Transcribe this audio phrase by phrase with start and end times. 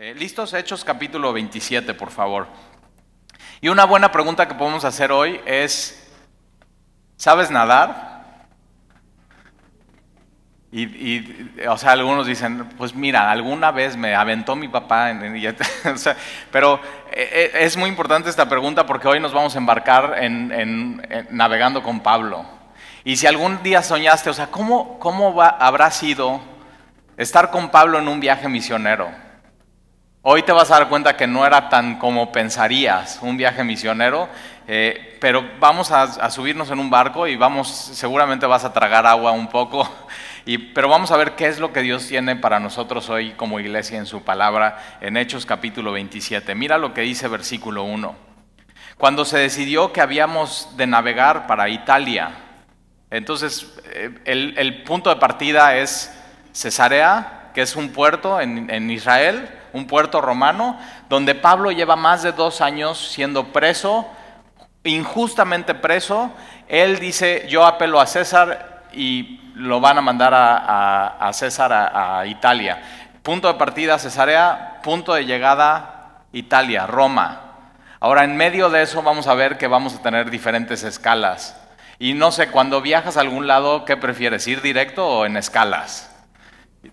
[0.00, 0.54] Eh, ¿Listos?
[0.54, 2.46] Hechos capítulo 27, por favor.
[3.60, 6.08] Y una buena pregunta que podemos hacer hoy es,
[7.16, 8.46] ¿sabes nadar?
[10.70, 15.10] Y, o sea, algunos dicen, pues mira, alguna vez me aventó mi papá,
[16.52, 16.80] pero
[17.10, 21.82] eh, eh, es muy importante esta pregunta porque hoy nos vamos a embarcar en, navegando
[21.82, 22.46] con Pablo.
[23.02, 26.40] Y si algún día soñaste, o sea, ¿cómo, cómo habrá sido
[27.16, 29.26] estar con Pablo en un viaje misionero?
[30.30, 34.28] Hoy te vas a dar cuenta que no era tan como pensarías un viaje misionero,
[34.66, 39.32] eh, pero vamos a, subirnos en un barco y vamos, seguramente vas a tragar agua
[39.32, 39.90] un poco,
[40.44, 43.58] y, pero vamos a ver qué es lo que Dios tiene para nosotros hoy como
[43.58, 46.54] iglesia en su palabra en Hechos capítulo 27.
[46.54, 48.14] Mira lo que dice versículo 1.
[48.98, 52.32] Cuando se decidió que habíamos de navegar para Italia,
[53.10, 56.14] entonces eh, el, punto de partida es
[56.52, 62.32] Cesarea, que es un puerto en Israel, un puerto romano, donde Pablo lleva más de
[62.32, 64.06] dos años siendo preso,
[64.84, 66.30] injustamente preso.
[66.68, 72.80] Él dice, yo apelo a César y lo van a mandar a, César a, Italia.
[73.22, 77.42] Punto de partida Cesarea, punto de llegada Italia, Roma.
[78.00, 81.60] Ahora, en medio de eso vamos a ver que vamos a tener diferentes escalas.
[81.98, 84.46] Y no sé, cuando viajas a algún lado, ¿qué prefieres?
[84.46, 86.17] ¿Ir directo o en escalas?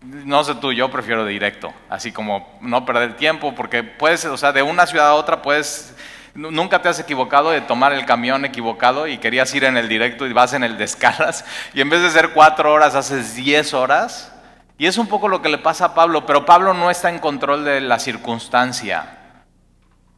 [0.02, 4.52] No sé tú, yo prefiero directo, así como no perder tiempo, porque puedes, o sea,
[4.52, 5.96] de una ciudad a otra puedes,
[6.34, 10.26] nunca te has equivocado de tomar el camión equivocado y querías ir en el directo
[10.26, 13.74] y vas en el de escalas, y en vez de ser cuatro horas haces diez
[13.76, 14.32] horas,
[14.78, 17.20] y es un poco lo que le pasa a Pablo, pero Pablo no está en
[17.20, 19.20] control de la circunstancia.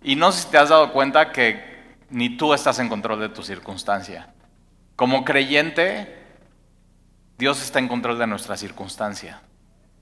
[0.01, 3.29] Y no sé si te has dado cuenta que ni tú estás en control de
[3.29, 4.33] tu circunstancia.
[4.95, 6.17] Como creyente,
[7.37, 9.41] Dios está en control de nuestra circunstancia.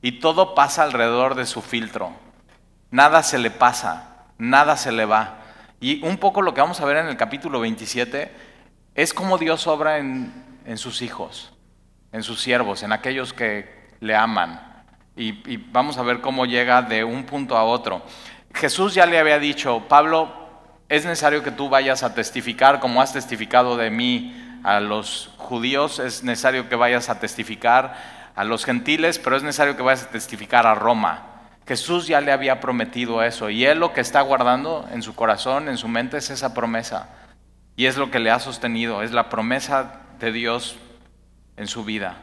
[0.06, 2.12] Y todo pasa alrededor de su filtro.
[2.92, 5.40] Nada se le pasa, nada se le va.
[5.80, 8.32] Y un poco lo que vamos a ver en el capítulo 27
[8.94, 10.32] es cómo Dios obra en,
[10.76, 11.54] sus hijos,
[12.12, 14.84] en sus siervos, en aquellos que le aman.
[15.16, 18.04] Y, y vamos a ver cómo llega de un punto a otro.
[18.54, 20.32] Jesús ya le había dicho, Pablo,
[20.88, 25.98] es necesario que tú vayas a testificar como has testificado de mí a los judíos,
[25.98, 30.10] es necesario que vayas a testificar a los gentiles, pero es necesario que vayas a
[30.10, 31.24] testificar a Roma.
[31.68, 35.68] Jesús ya le había prometido eso y él lo que está guardando en su corazón,
[35.68, 37.10] en su mente, es esa promesa.
[37.76, 40.76] Y es lo que le ha sostenido, es la promesa de Dios
[41.58, 42.18] en su vida.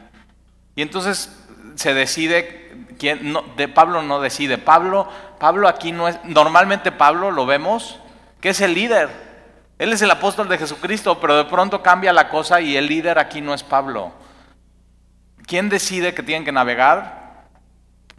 [0.75, 1.37] Y entonces
[1.75, 5.09] se decide, quién, de Pablo no decide, Pablo,
[5.39, 7.99] Pablo aquí no es, normalmente Pablo lo vemos,
[8.39, 9.09] que es el líder,
[9.77, 13.19] él es el apóstol de Jesucristo, pero de pronto cambia la cosa y el líder
[13.19, 14.13] aquí no es Pablo.
[15.45, 17.45] ¿Quién decide que tienen que navegar?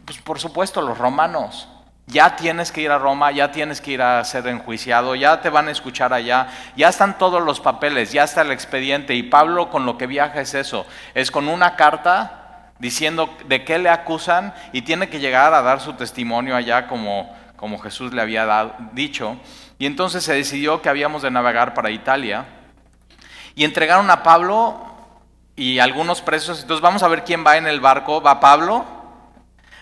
[0.05, 1.67] Pues por supuesto los romanos.
[2.07, 5.49] Ya tienes que ir a Roma, ya tienes que ir a ser enjuiciado, ya te
[5.49, 9.15] van a escuchar allá, ya están todos los papeles, ya está el expediente.
[9.15, 10.85] Y Pablo con lo que viaja es eso,
[11.15, 15.79] es con una carta diciendo de qué le acusan y tiene que llegar a dar
[15.79, 19.37] su testimonio allá como, como Jesús le había dicho.
[19.79, 22.45] Y entonces se decidió que habíamos de navegar para Italia
[23.55, 24.94] y entregaron a Pablo
[25.55, 26.61] y algunos presos.
[26.61, 28.21] Entonces vamos a ver quién va en el barco.
[28.21, 28.85] Va Pablo,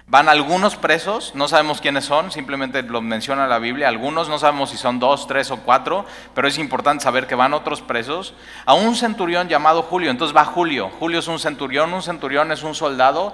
[0.07, 3.87] van algunos presos, no sabemos quiénes son, simplemente lo menciona la Biblia.
[3.87, 7.53] Algunos no sabemos si son dos, tres o cuatro, pero es importante saber que van
[7.53, 8.33] otros presos.
[8.65, 10.91] A un centurión llamado Julio, entonces va Julio.
[10.99, 13.33] Julio es un centurión, un centurión es un soldado.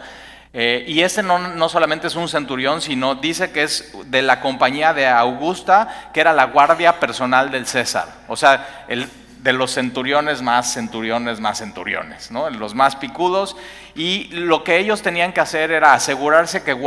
[0.52, 4.42] Eh, y este no, no, solamente es un centurión, sino dice que es de la
[4.42, 8.08] compañía de Augusta, que era la guardia personal del César.
[8.28, 9.08] O sea, el,
[9.40, 12.50] de los centuriones más centuriones más centuriones, ¿no?
[12.50, 13.56] los más picudos.
[13.96, 16.78] Y lo que ellos tenían que hacer era asegurarse que,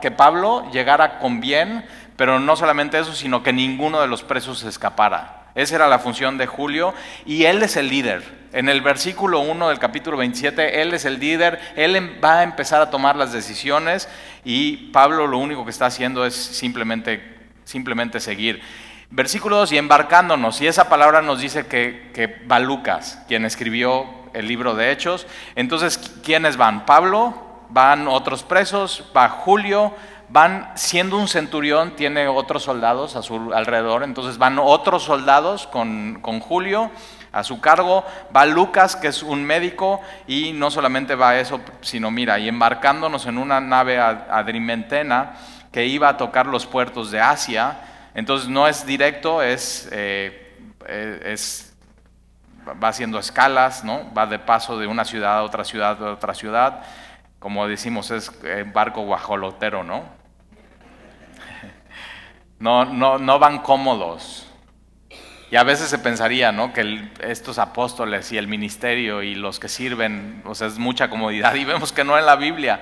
[0.00, 1.84] que Pablo llegara con bien,
[2.16, 5.42] pero no solamente eso, sino que ninguno de los presos se escapara.
[5.54, 6.94] Esa era la función de Julio
[7.26, 8.22] y él es el líder.
[8.52, 12.42] En el versículo 1 del capítulo 27, él es el líder, él em, va a
[12.42, 14.08] empezar a tomar las decisiones
[14.44, 17.22] y Pablo lo único que está haciendo es simplemente,
[17.64, 18.62] simplemente seguir.
[19.14, 24.06] Versículo 2, y embarcándonos, y esa palabra nos dice que, que va Lucas, quien escribió
[24.32, 25.26] el libro de Hechos.
[25.54, 26.86] Entonces, ¿quiénes van?
[26.86, 27.34] Pablo,
[27.68, 29.92] van otros presos, va Julio,
[30.30, 36.20] van, siendo un centurión, tiene otros soldados a su alrededor, entonces van otros soldados con,
[36.22, 36.90] con Julio
[37.32, 42.10] a su cargo, va Lucas, que es un médico, y no solamente va eso, sino
[42.10, 45.34] mira, y embarcándonos en una nave adrimentena
[45.70, 47.78] que iba a tocar los puertos de Asia,
[48.14, 50.56] entonces no es directo, es, eh,
[50.88, 51.74] es,
[52.66, 54.12] va haciendo escalas, ¿no?
[54.12, 56.82] va de paso de una ciudad a otra ciudad a otra ciudad.
[57.38, 60.04] Como decimos, es eh, barco guajolotero, ¿no?
[62.58, 64.46] no, no, no van cómodos.
[65.50, 66.72] Y a veces se pensaría, ¿no?
[66.72, 71.54] Que estos apóstoles y el ministerio y los que sirven, o sea, es mucha comodidad.
[71.56, 72.80] Y vemos que no en la Biblia.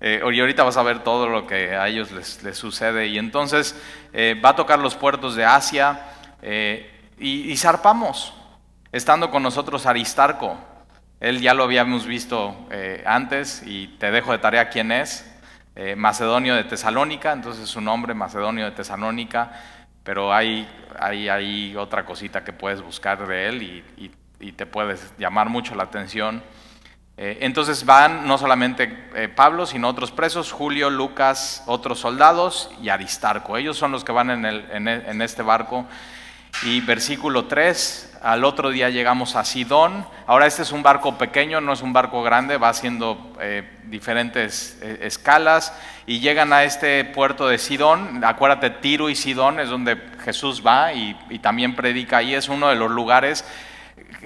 [0.00, 3.08] Eh, y ahorita vas a ver todo lo que a ellos les, sucede.
[3.08, 3.80] Y entonces
[4.12, 6.00] eh, va a tocar los puertos de Asia
[6.42, 8.32] eh, y, zarpamos,
[8.92, 10.56] estando con nosotros Aristarco.
[11.20, 12.56] Él ya lo habíamos visto
[13.04, 15.24] antes y te dejo de tarea quién es.
[15.96, 19.52] Macedonio de Tesalónica, entonces su nombre, Macedonio de Tesalónica
[20.08, 20.66] pero hay,
[20.98, 24.10] hay, hay, otra cosita que puedes buscar de él y,
[24.40, 26.42] y, te puedes llamar mucho la atención.
[27.20, 32.90] Eh, entonces van no solamente eh, Pablo, sino otros presos, Julio, Lucas, otros soldados y
[32.90, 33.56] Aristarco.
[33.56, 35.84] Ellos son los que van en, el, en, este barco.
[36.62, 40.06] Y versículo 3, al otro día llegamos a Sidón.
[40.28, 44.80] Ahora este es un barco pequeño, no es un barco grande, va haciendo eh, diferentes
[44.80, 45.74] escalas
[46.06, 48.24] y llegan a este puerto de Sidón.
[48.24, 52.34] Acuérdate, Tiro y Sidón es donde Jesús va y, y también predica ahí.
[52.34, 53.44] Es uno de los lugares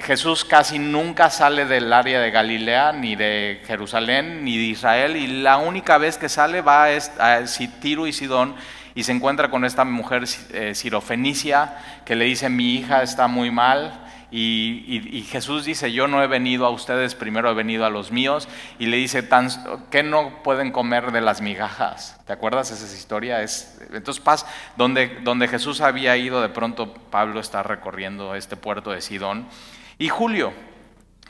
[0.00, 5.26] Jesús casi nunca sale del área de Galilea, ni de Jerusalén, ni de Israel, y
[5.26, 7.44] la única vez que sale va a
[7.80, 8.54] Tiro y Sidón
[8.94, 13.50] y se encuentra con esta mujer eh, sirofenicia que le dice, mi hija está muy
[13.50, 14.01] mal.
[14.34, 18.48] Y, Jesús dice, yo no he venido a ustedes, primero he venido a los míos.
[18.78, 19.28] Y le dice,
[19.90, 22.18] ¿qué no pueden comer de las migajas?
[22.26, 23.42] ¿Te acuerdas esa historia?
[23.42, 24.46] Es, entonces, paz,
[24.76, 29.46] donde, donde Jesús había ido, de pronto Pablo está recorriendo este puerto de Sidón.
[29.98, 30.54] Y Julio,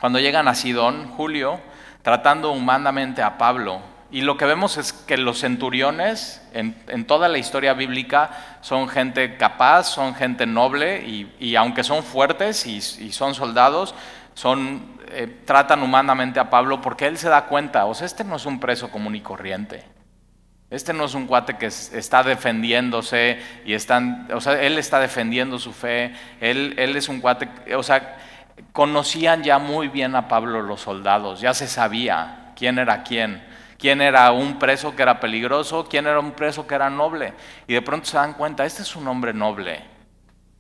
[0.01, 1.61] cuando llegan a Sidón, Julio,
[2.03, 3.83] tratando humanamente a Pablo,
[4.13, 9.39] y lo que vemos es que los centuriones en, toda la historia bíblica son gente
[9.39, 11.03] capaz, son gente noble
[11.41, 13.95] y, aunque son fuertes y, son soldados,
[14.35, 18.37] son, eh, tratan humanamente a Pablo porque él se da cuenta, o sea, este no
[18.37, 19.83] es un preso común y corriente.
[20.69, 25.59] Este no es un cuate que está defendiéndose y están, o sea, él está defendiendo
[25.59, 28.19] su fe, él, él es un cuate, o sea,
[28.73, 33.52] conocían ya muy bien a Pablo los soldados, ya se sabía quién era quién
[33.83, 37.35] quién era un preso que era peligroso, quién era un preso que era noble.
[37.67, 39.83] Y de pronto se dan cuenta, este es un hombre noble.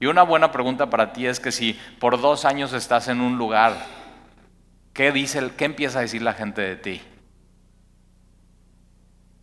[0.00, 3.38] Y una buena pregunta para ti es que si por dos años estás en un
[3.38, 3.76] lugar,
[4.92, 7.00] ¿qué, dice, qué empieza a decir la gente de ti?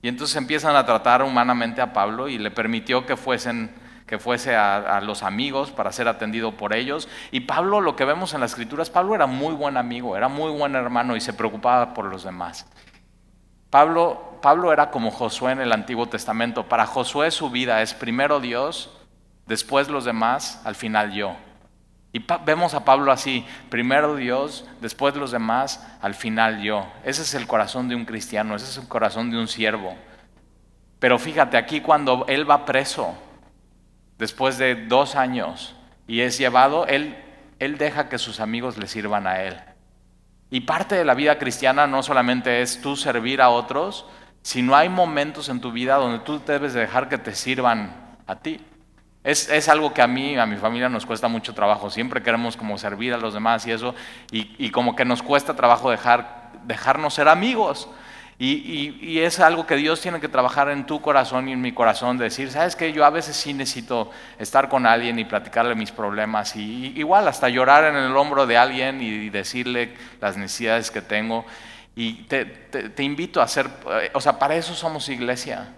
[0.01, 3.73] Y entonces empiezan a tratar humanamente a Pablo y le permitió que fuesen
[4.05, 7.07] que fuese a, a, los amigos para ser atendido por ellos.
[7.31, 10.51] Y Pablo, lo que vemos en las escrituras, Pablo era muy buen amigo, era muy
[10.51, 12.65] buen hermano y se preocupaba por los demás.
[13.69, 16.67] Pablo, Pablo era como Josué en el Antiguo Testamento.
[16.67, 18.89] Para Josué su vida es primero Dios,
[19.45, 21.35] después los demás, al final yo.
[22.11, 26.87] Y vemos a Pablo así, primero Dios, después los demás, al final yo.
[27.03, 29.95] Ese es el corazón de un cristiano, ese es el corazón de un siervo.
[30.99, 33.15] Pero fíjate, aquí cuando él va preso,
[34.17, 35.75] después de dos años,
[36.07, 37.15] y es llevado, él,
[37.59, 39.61] él deja que sus amigos le sirvan a él.
[40.51, 44.05] Y parte de la vida cristiana no solamente es tú servir a otros,
[44.41, 48.59] sino hay momentos en tu vida donde tú debes dejar que te sirvan a ti.
[49.23, 51.89] Es, algo que a mí, a mi familia nos cuesta mucho trabajo.
[51.91, 53.93] Siempre queremos como servir a los demás y eso,
[54.31, 57.89] y, y como que nos cuesta trabajo dejar, dejarnos ser amigos.
[58.41, 62.17] Y, es algo que Dios tiene que trabajar en tu corazón y en mi corazón,
[62.17, 66.55] decir, sabes que yo a veces sí necesito estar con alguien y platicarle mis problemas,
[66.55, 71.45] y, igual hasta llorar en el hombro de alguien y decirle las necesidades que tengo.
[71.95, 73.67] Y te, invito a hacer,
[74.01, 75.73] eh, o sea, para eso somos iglesia,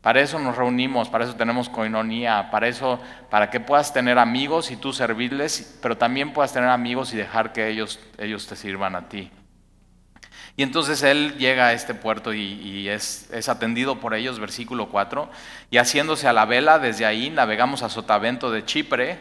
[0.00, 2.98] para eso nos reunimos, para eso tenemos coinonía, para eso,
[3.30, 7.52] para que puedas tener amigos y tú servirles, pero también puedas tener amigos y dejar
[7.52, 9.30] que ellos, ellos te sirvan a ti.
[10.56, 15.28] Y entonces él llega a este puerto y, es, atendido por ellos, versículo 4,
[15.70, 19.18] y haciéndose a la vela, desde ahí navegamos a Sotavento de Chipre,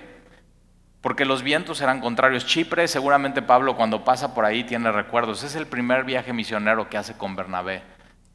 [1.01, 2.45] porque los vientos eran contrarios.
[2.45, 6.97] Chipre, seguramente Pablo cuando pasa por ahí tiene recuerdos, es el primer viaje misionero que
[6.97, 7.81] hace con Bernabé.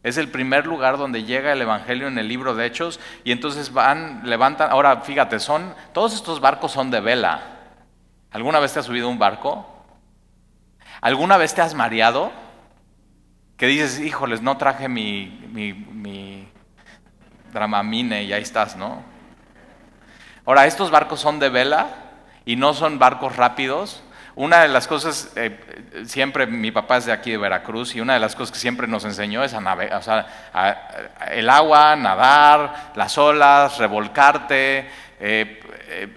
[0.02, 3.72] Es el primer lugar donde llega el Evangelio en el libro de Hechos y entonces
[3.72, 7.42] van, levantan, ahora fíjate, son, todos estos barcos son de vela.
[8.30, 9.66] ¿Alguna vez te has subido un barco?
[11.00, 12.32] ¿Alguna vez te has mareado?
[13.58, 16.48] Que dices, híjoles, no traje mi, mi, mi
[17.52, 19.02] dramamine y ahí estás, ¿no?
[20.46, 21.88] Ahora, estos barcos son de vela
[22.46, 24.02] y no son barcos rápidos.
[24.36, 25.58] Una de las cosas, eh,
[26.06, 28.86] siempre mi papá es de aquí de Veracruz y una de las cosas que siempre
[28.86, 34.88] nos enseñó es a navegar, o sea, el agua, nadar, las olas, revolcarte,
[35.18, 35.60] eh,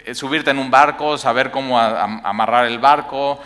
[0.05, 3.41] eh, subirte en un barco, saber cómo amarrar el barco,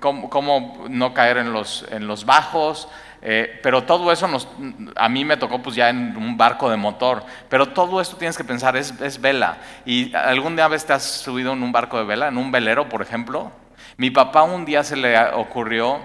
[0.00, 2.88] cómo, no caer en los, en los bajos.
[3.22, 4.48] eh, pero todo eso nos,
[4.94, 8.36] a mí me tocó pues ya en un barco de motor, pero todo esto tienes
[8.36, 9.58] que pensar, es, es vela.
[9.84, 12.88] ¿Y algún día vez te has subido en un barco de vela, en un velero,
[12.88, 13.50] por ejemplo?
[13.96, 16.00] Mi papá un día se le ocurrió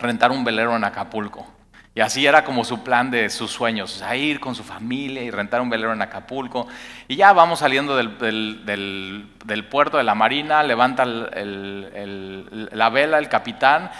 [0.00, 1.46] rentar un velero en Acapulco.
[1.94, 5.22] Y así era como su plan de sus sueños, o sea, ir con su familia
[5.22, 6.66] y rentar un velero en Acapulco.
[7.06, 13.90] Y ya vamos saliendo del, puerto de la marina, levanta la vela el capitán,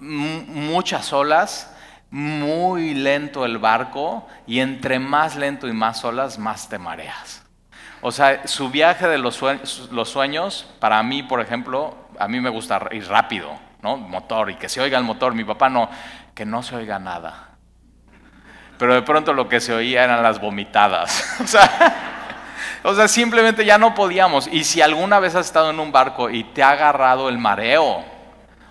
[0.00, 1.74] muchas olas,
[2.10, 7.44] muy lento el barco y entre más lento y más olas, más te mareas.
[8.02, 12.38] O sea, su viaje de los sueños, los sueños, para mí, por ejemplo, a mí
[12.38, 13.50] me gusta ir rápido,
[13.82, 13.96] ¿no?
[13.96, 15.34] Motor y que se oiga el motor.
[15.34, 15.88] Mi papá no,
[16.34, 17.50] que no se oiga nada.
[18.78, 21.24] Pero de pronto lo que se oía eran las vomitadas.
[22.82, 24.48] o, sea, simplemente ya no podíamos.
[24.48, 28.04] Y si alguna vez has estado en un barco y te ha agarrado el mareo,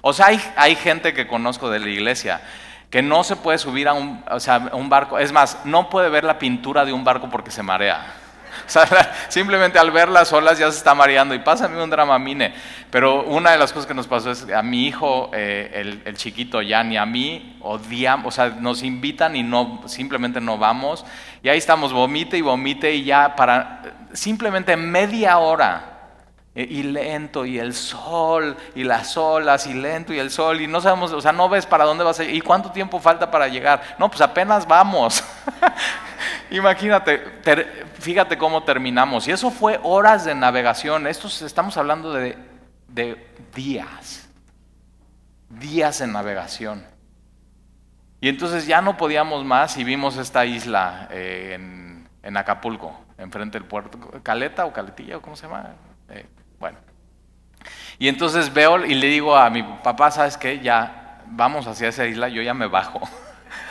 [0.02, 2.42] o sea, hay, hay gente que conozco de la iglesia
[2.90, 5.18] que no se puede subir a un, a un barco.
[5.18, 8.23] Es más, no puede ver la pintura de un barco porque se marea.
[9.30, 12.54] simplemente al ver las olas ya se está mareando y mí un drama mine.
[12.90, 16.62] Pero una de las cosas que nos pasó es a mi hijo, eh, el, chiquito
[16.62, 21.06] ya ni a mí, odiamos, o sea, nos invitan y no, simplemente no vamos.
[21.42, 23.82] Y ahí estamos, vomite y vomite y ya para
[24.14, 25.93] simplemente media hora
[26.56, 30.82] y lento, y el sol, y las olas, y lento, y el sol, y no
[30.82, 33.48] sabemos, o sea, no ves para dónde vas a ir, y cuánto tiempo falta para
[33.48, 33.96] llegar.
[33.98, 35.24] No, pues apenas vamos.
[36.52, 37.20] Imagínate,
[38.00, 39.28] fíjate cómo terminamos.
[39.28, 41.08] Y eso fue horas de navegación.
[41.08, 42.38] Esto estamos hablando de,
[43.56, 44.30] días.
[45.50, 46.86] Días en navegación.
[48.22, 51.56] Y entonces ya no podíamos más y vimos esta isla eh,
[52.22, 53.98] en, Acapulco, enfrente del puerto.
[54.22, 55.72] ¿Caleta o Caletilla o cómo se llama?
[56.10, 56.26] Eh,
[56.64, 56.78] bueno.
[58.00, 60.62] Y entonces veo y le digo a mi papá, ¿sabes qué?
[60.62, 63.02] Ya vamos hacia esa isla, yo ya me bajo.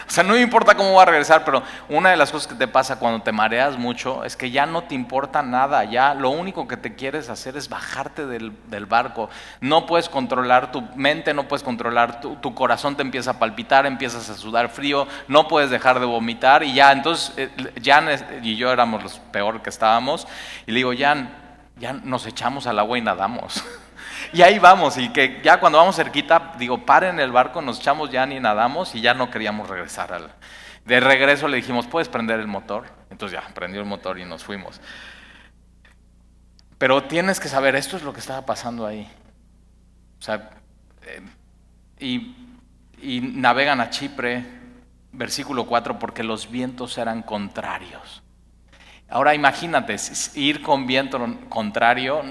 [0.06, 2.54] O sea, no me importa cómo va a regresar, pero una de las cosas que
[2.54, 6.28] te pasa cuando te mareas mucho es que ya no te importa nada, ya lo
[6.28, 8.52] único que te quieres hacer es bajarte del,
[8.86, 9.30] barco.
[9.60, 13.86] No puedes controlar tu mente, no puedes controlar tu, tu, corazón, te empieza a palpitar,
[13.86, 18.08] empiezas a sudar frío, no puedes dejar de vomitar y ya, entonces eh, Jan
[18.42, 20.28] y yo éramos los peor que estábamos
[20.66, 21.41] y le digo, Jan,
[21.82, 23.62] ya nos echamos al agua y nadamos.
[24.32, 28.10] Y ahí vamos, y que ya cuando vamos cerquita, digo, paren el barco, nos echamos
[28.10, 30.12] ya ni nadamos y ya no queríamos regresar.
[30.12, 30.30] Al...
[30.86, 32.86] De regreso le dijimos, ¿puedes prender el motor?
[33.10, 34.80] Entonces ya, prendió el motor y nos fuimos.
[36.78, 39.10] Pero tienes que saber, esto es lo que estaba pasando ahí.
[40.18, 40.50] O sea,
[41.02, 41.20] eh,
[41.98, 42.34] y,
[43.02, 44.46] y navegan a Chipre,
[45.10, 48.22] versículo 4, porque los vientos eran contrarios.
[49.12, 49.96] Ahora imagínate,
[50.34, 52.22] ir con viento contrario,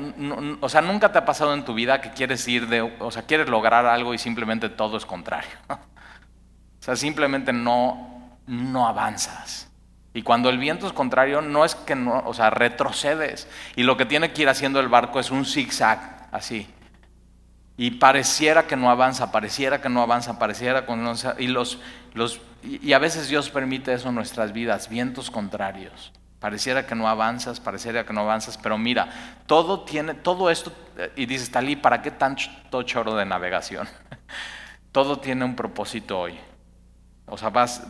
[0.61, 3.21] o sea, nunca te ha pasado en tu vida que quieres ir de, o sea,
[3.21, 5.51] quieres lograr algo y simplemente todo es contrario.
[5.69, 9.69] O sea, simplemente no, no avanzas.
[10.15, 13.47] Y cuando el viento es contrario, no es que no, o sea, retrocedes.
[13.75, 16.67] Y lo que tiene que ir haciendo el barco es un zigzag, así.
[17.77, 21.35] Y pareciera que no avanza, pareciera que no avanza, pareciera que no avanza.
[21.37, 26.11] Y, a veces Dios permite eso en nuestras vidas, vientos contrarios.
[26.41, 29.09] Pareciera que no avanzas, pareciera que no avanzas, pero mira,
[29.45, 33.87] todo tiene, todo esto, eh, y dices, Talí, ¿para qué tanto choro de navegación?
[34.91, 36.39] todo tiene un propósito hoy.
[37.27, 37.83] O sea, vas,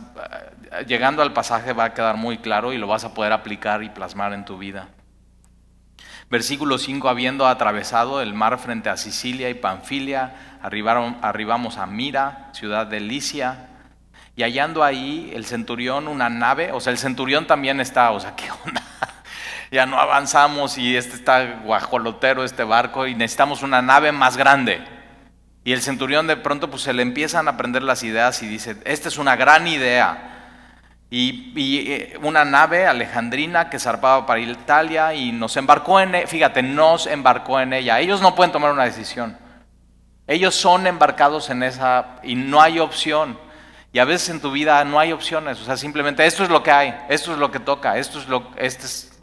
[0.70, 3.82] eh, llegando al pasaje va a quedar muy claro y lo vas a poder aplicar
[3.82, 4.90] y plasmar en tu vida.
[6.28, 12.50] Versículo 5, habiendo atravesado el mar frente a Sicilia y Panfilia, arribaron, arribamos a Mira,
[12.52, 13.70] ciudad de Licia,
[14.34, 18.34] y hallando ahí el centurión una nave, o sea, el centurión también está, o sea,
[18.34, 18.82] ¿qué onda?
[19.70, 24.82] ya no avanzamos y este está guajolotero, este barco, y necesitamos una nave más grande.
[25.64, 28.76] Y el centurión de pronto pues se le empiezan a aprender las ideas y dice,
[28.84, 30.28] esta es una gran idea.
[31.08, 36.62] Y, eh, una nave alejandrina que zarpaba para Italia y nos embarcó en, e, fíjate,
[36.62, 38.00] nos embarcó en ella.
[38.00, 39.36] Ellos no pueden tomar una decisión.
[40.26, 43.38] Ellos son embarcados en esa y no hay opción.
[43.92, 46.62] Y a veces en tu vida no hay opciones, o sea, simplemente esto es lo
[46.62, 49.20] que hay, esto es lo que toca, esto es este es,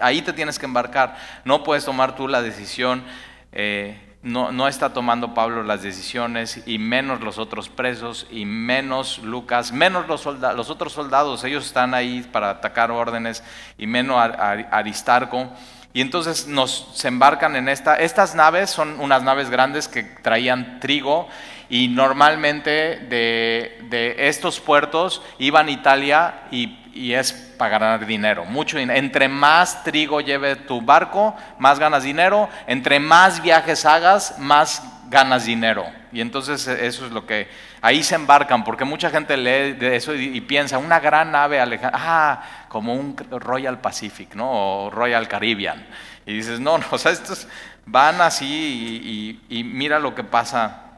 [0.00, 1.16] ahí te tienes que embarcar.
[1.44, 3.02] No puedes tomar tú la decisión,
[3.50, 9.18] eh, no, no, está tomando Pablo las decisiones, y menos los otros presos, y menos
[9.18, 13.42] Lucas, menos los, los otros soldados, ellos están ahí para atacar órdenes,
[13.76, 15.50] y menos Aristarco.
[15.92, 20.78] Y entonces nos se embarcan en esta, estas naves son unas naves grandes que traían
[20.78, 21.28] trigo
[21.70, 26.76] y normalmente de, estos puertos iban a Italia y,
[27.12, 32.48] es para ganar dinero, mucho Entre más trigo lleve tu barco, más ganas dinero.
[32.66, 35.86] Entre más viajes hagas, más ganas dinero.
[36.12, 37.48] Y entonces e, eso es lo que,
[37.80, 41.92] ahí se embarcan, porque mucha gente lee de eso y, piensa, una gran nave alejada,
[41.94, 44.50] ah, como un Royal Pacific, ¿no?
[44.86, 45.86] O Royal Caribbean.
[46.26, 47.46] Y dices, no, no, o sea, estos
[47.86, 50.89] van así y, mira lo que pasa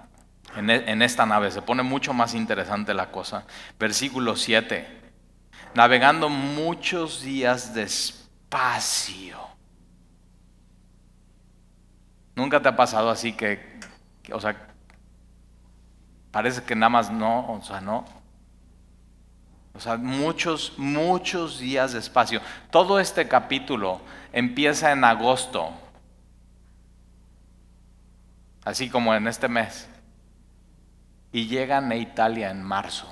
[0.56, 3.44] en, e, en esta nave, se pone mucho más interesante la cosa.
[3.78, 4.87] Versículo 7,
[5.75, 9.52] navegando muchos días despacio
[12.35, 13.61] ¿Nunca te ha pasado así que,
[14.32, 14.56] o sea,
[16.30, 18.04] parece que nada más no, o sea, no?
[19.75, 22.40] O sea, muchos, muchos días de espacio.
[22.71, 24.00] Todo este capítulo
[24.32, 25.71] empieza en agosto,
[28.64, 29.88] así como en este mes,
[31.33, 33.09] y llegan a Italia en marzo.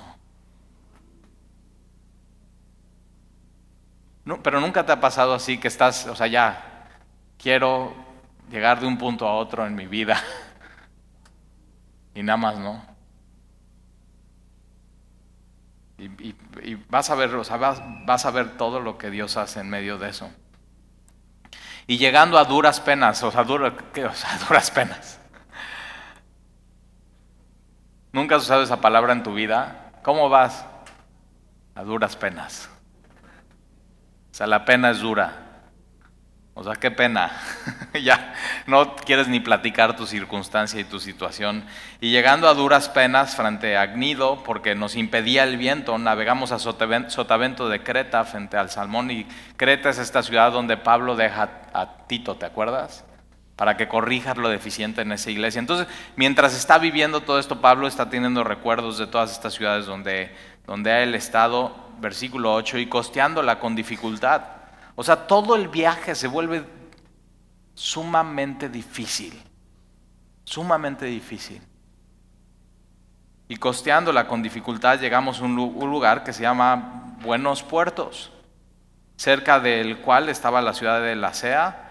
[4.43, 6.87] Pero nunca te ha pasado así que estás, o sea, ya
[7.37, 7.93] quiero
[8.49, 10.21] llegar de un punto a otro en mi vida.
[12.15, 12.85] y nada más, ¿no?
[15.97, 16.33] Y,
[16.89, 20.31] vas a ver, vas, a ver todo lo que Dios hace en medio de eso.
[21.85, 23.45] Y llegando a duras penas, o sea,
[23.93, 24.05] ¿qué?
[24.05, 25.20] O sea, duras penas.
[28.13, 29.91] ¿Nunca has usado esa palabra en tu vida?
[30.03, 30.65] ¿Cómo vas?
[31.75, 32.69] A duras penas.
[34.31, 35.51] O sea, la pena es dura.
[36.53, 37.31] O sea, qué pena.
[38.03, 38.33] ya
[38.67, 41.65] no quieres ni platicar tu circunstancia y tu situación.
[42.01, 46.59] Y llegando a duras penas frente a Agnido, porque nos impedía el viento, navegamos a
[46.59, 49.09] Sotavento de Creta frente al Salmón.
[49.11, 49.25] Y
[49.55, 53.05] Creta es esta ciudad donde Pablo deja a Tito, ¿te acuerdas?
[53.61, 55.59] Para que corrijas lo deficiente en esa iglesia.
[55.59, 60.35] Entonces, mientras está viviendo todo esto, Pablo está teniendo recuerdos de todas estas ciudades donde,
[60.65, 64.41] donde ha estado, versículo 8, y costeándola con dificultad
[64.95, 66.63] o sea, todo el viaje se vuelve
[67.73, 69.41] sumamente difícil,
[70.43, 71.61] sumamente difícil.
[73.47, 78.31] Y costeándola con dificultad llegamos a un lugar que se llama Buenos Puertos,
[79.17, 81.90] cerca del cual estaba la ciudad de La Sea,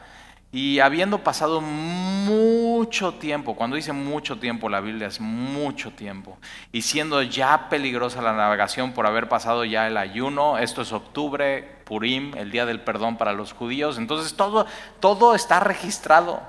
[0.53, 6.39] y habiendo pasado mucho tiempo, cuando dice mucho tiempo la Biblia es mucho tiempo,
[6.73, 11.79] y siendo ya peligrosa la navegación por haber pasado ya el ayuno, esto es octubre,
[11.85, 14.67] Purim, el día del perdón para los judíos, entonces todo,
[14.99, 16.43] todo está registrado.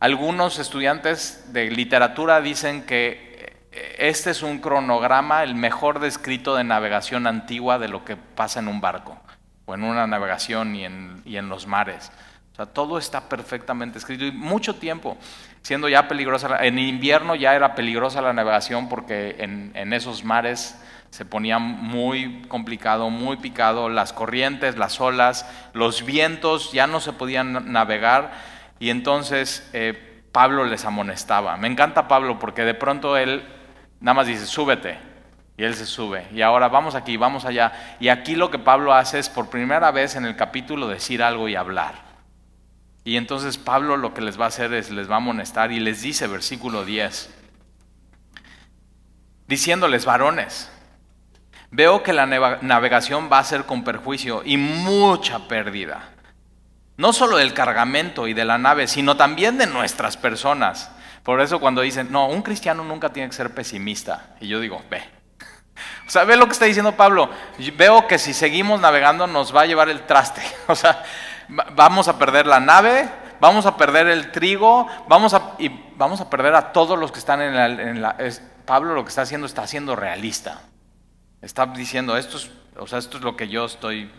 [0.00, 6.64] Algunos estudiantes de literatura dicen que eh, este es un cronograma, el mejor descrito de
[6.64, 9.16] navegación antigua de lo que pasa en un barco,
[9.66, 12.10] o en una navegación y en, y en los mares.
[12.54, 15.16] O sea, todo está perfectamente escrito y mucho tiempo,
[15.62, 16.64] siendo ya peligrosa.
[16.64, 23.10] En invierno ya era peligrosa la navegación porque en, esos mares se ponía muy complicado,
[23.10, 28.30] muy picado, las corrientes, las olas, los vientos, ya no se podían navegar
[28.78, 31.56] y entonces eh, Pablo les amonestaba.
[31.56, 33.42] Me encanta Pablo porque de pronto él
[33.98, 34.96] nada más dice, súbete,
[35.56, 36.28] y él se sube.
[36.32, 37.96] Y ahora vamos aquí, vamos allá.
[37.98, 41.48] Y aquí lo que Pablo hace es por primera vez en el capítulo decir algo
[41.48, 42.13] y hablar.
[43.04, 45.78] Y entonces Pablo lo que les va a hacer es les va a amonestar y
[45.78, 47.30] les dice, versículo 10,
[49.46, 50.70] diciéndoles, varones,
[51.70, 56.10] veo que la navegación va a ser con perjuicio y mucha pérdida.
[56.96, 60.90] No solo del cargamento y de la nave, sino también de nuestras personas.
[61.24, 64.36] Por eso cuando dicen, no, un cristiano nunca tiene que ser pesimista.
[64.40, 65.02] Y yo digo, ve.
[66.06, 67.30] O sea, ve lo que está diciendo Pablo.
[67.76, 70.42] Veo que si seguimos navegando nos va a llevar el traste.
[70.68, 71.02] O sea,
[71.48, 73.08] vamos a perder la nave,
[73.40, 77.18] vamos a perder el trigo, vamos a, y vamos a perder a todos los que
[77.18, 78.16] están en la...
[78.64, 80.62] Pablo lo que está haciendo está siendo realista.
[81.42, 84.10] Está diciendo, esto es, o sea, esto es lo que yo estoy,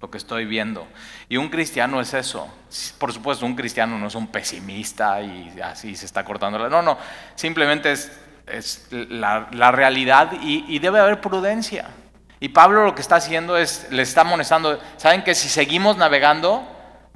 [0.00, 0.88] lo que estoy viendo.
[1.28, 2.52] Y un cristiano es eso.
[2.98, 6.68] Por supuesto, un cristiano no es un pesimista y así se está cortando la...
[6.68, 6.98] No, no,
[7.36, 8.10] simplemente es,
[8.46, 11.88] es la, realidad y, y debe haber prudencia.
[12.40, 16.66] Y Pablo lo que está haciendo es, le está amonestando, saben que si seguimos navegando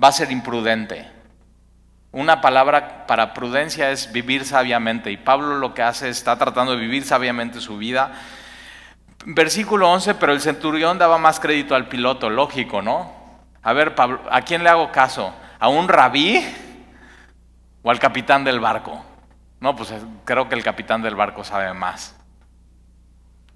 [0.02, 1.10] va a ser imprudente.
[2.12, 5.10] Una palabra para prudencia es vivir sabiamente.
[5.10, 8.12] Y Pablo lo que hace es, está tratando de vivir sabiamente su vida.
[9.24, 13.10] Versículo 11, pero el centurión daba más crédito al piloto, lógico, ¿no?
[13.62, 15.34] A ver, Pablo, ¿a quién le hago caso?
[15.58, 16.44] ¿A un rabí
[17.82, 19.02] o al capitán del barco?
[19.58, 19.92] No, pues
[20.26, 22.14] creo que el capitán del barco sabe más.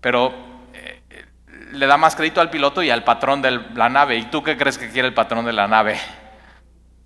[0.01, 0.58] Pero
[1.73, 4.17] le da más crédito al piloto y al patrón de la nave.
[4.17, 5.99] ¿Y tú qué crees que quiere el patrón de la nave?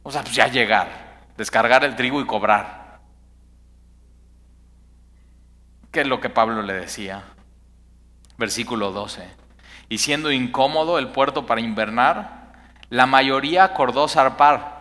[0.03, 0.89] O sea, pues ya llegar,
[1.37, 3.01] descargar el trigo y cobrar.
[5.91, 7.23] ¿Qué es lo que Pablo le decía?
[8.39, 9.29] Versículo 12.
[9.89, 12.53] Y siendo incómodo el puerto para invernar,
[12.89, 14.81] la mayoría acordó zarpar.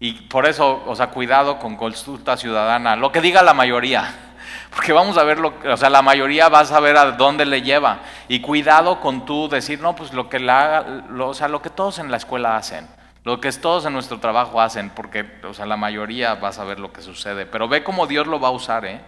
[0.00, 2.96] Y por eso, o sea, cuidado con consulta ciudadana.
[2.96, 4.27] Lo que diga la mayoría.
[4.70, 7.62] Porque vamos a ver, lo, o sea, la mayoría va a saber a dónde le
[7.62, 8.00] lleva.
[8.28, 11.70] Y cuidado con tú decir, no, pues lo que, la, lo, o sea, lo que
[11.70, 12.86] todos en la escuela hacen,
[13.24, 16.80] lo que todos en nuestro trabajo hacen, porque o sea, la mayoría va a saber
[16.80, 17.46] lo que sucede.
[17.46, 18.84] Pero ve cómo Dios lo va a usar.
[18.84, 19.00] ¿eh?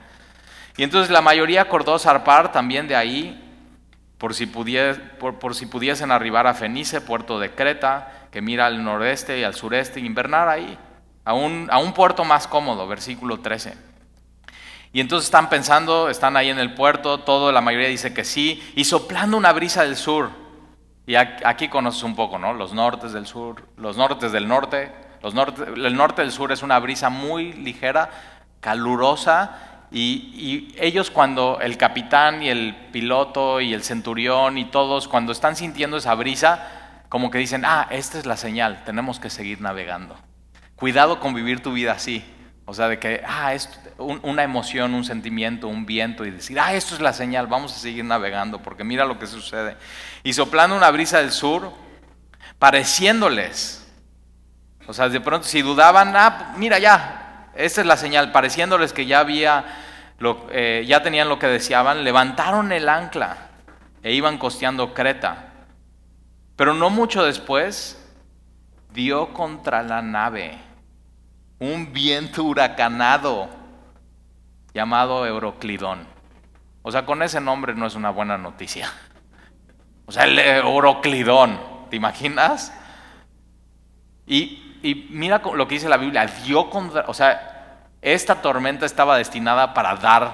[0.77, 3.47] Y entonces la mayoría acordó zarpar también de ahí,
[4.19, 9.39] por si, por, si pudiesen arribar a Fenice, puerto de Creta, que mira al noreste
[9.39, 10.79] y al sureste, invernar ahí,
[11.25, 13.90] a un, a un puerto más cómodo, versículo 13.
[14.93, 18.63] Y entonces están pensando, están ahí en el puerto, todo, la mayoría dice que sí,
[18.75, 20.31] y soplando una brisa del sur.
[21.07, 22.55] Y aquí conoces un poco, ¿no?
[22.55, 24.93] Los nortes del sur, los nortes del norte.
[25.23, 28.11] Los norte, el norte del sur es una brisa muy ligera,
[28.61, 35.33] calurosa, y, ellos cuando el capitán y el piloto y el centurión y todos, cuando
[35.33, 39.61] están sintiendo esa brisa, como que dicen, ah, esta es la señal, tenemos que seguir
[39.61, 40.17] navegando.
[40.77, 42.25] Cuidado con vivir tu vida así.
[42.71, 46.73] O sea, de que, ah, es una emoción, un sentimiento, un viento y decir, ah,
[46.73, 49.77] esto es la señal, vamos a seguir navegando porque mira lo que sucede.
[50.23, 51.73] Y soplando una brisa del sur,
[52.61, 53.85] pareciéndoles,
[54.87, 59.05] o sea, de pronto si dudaban, ah, mira ya, esta es la señal, pareciéndoles que
[59.05, 59.65] ya había,
[60.21, 63.49] lo, eh, ya tenían lo que deseaban, levantaron el ancla
[64.05, 65.55] e iban costeando Creta.
[66.55, 68.01] Pero no mucho después,
[68.93, 70.70] dio contra la nave
[71.61, 73.49] un viento huracanado
[74.73, 76.07] llamado Euroclidón.
[76.83, 78.91] O sea, con ese nombre no es una buena noticia.
[80.07, 82.73] O sea, el Euroclidón, ¿te imaginas?
[84.27, 89.75] Y, mira lo que dice la Biblia, dio contra, o sea, esta tormenta estaba destinada
[89.75, 90.33] para dar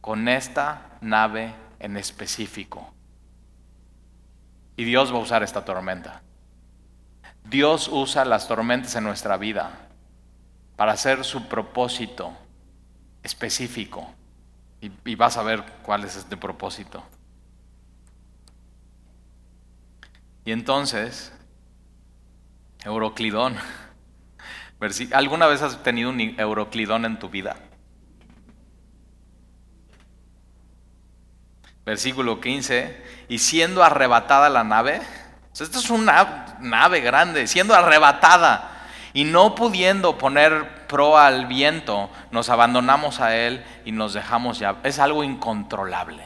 [0.00, 2.94] con esta nave en específico.
[4.76, 6.22] Y Dios va a usar esta tormenta.
[7.44, 9.85] Dios usa las tormentas en nuestra vida
[10.76, 12.32] para hacer su propósito
[13.22, 14.14] específico.
[14.80, 17.02] Y, vas a ver cuál es este propósito.
[20.44, 21.32] Y entonces,
[22.84, 23.56] Euroclidón.
[25.12, 27.56] ¿Alguna vez has tenido un Euroclidón en tu vida?
[31.84, 33.24] Versículo 15.
[33.28, 35.00] Y siendo arrebatada la nave,
[35.52, 38.75] esto es una nave grande, siendo arrebatada
[39.16, 44.76] y no pudiendo poner pro al viento, nos abandonamos a él y nos dejamos ya.
[44.82, 46.22] Es algo incontrolable.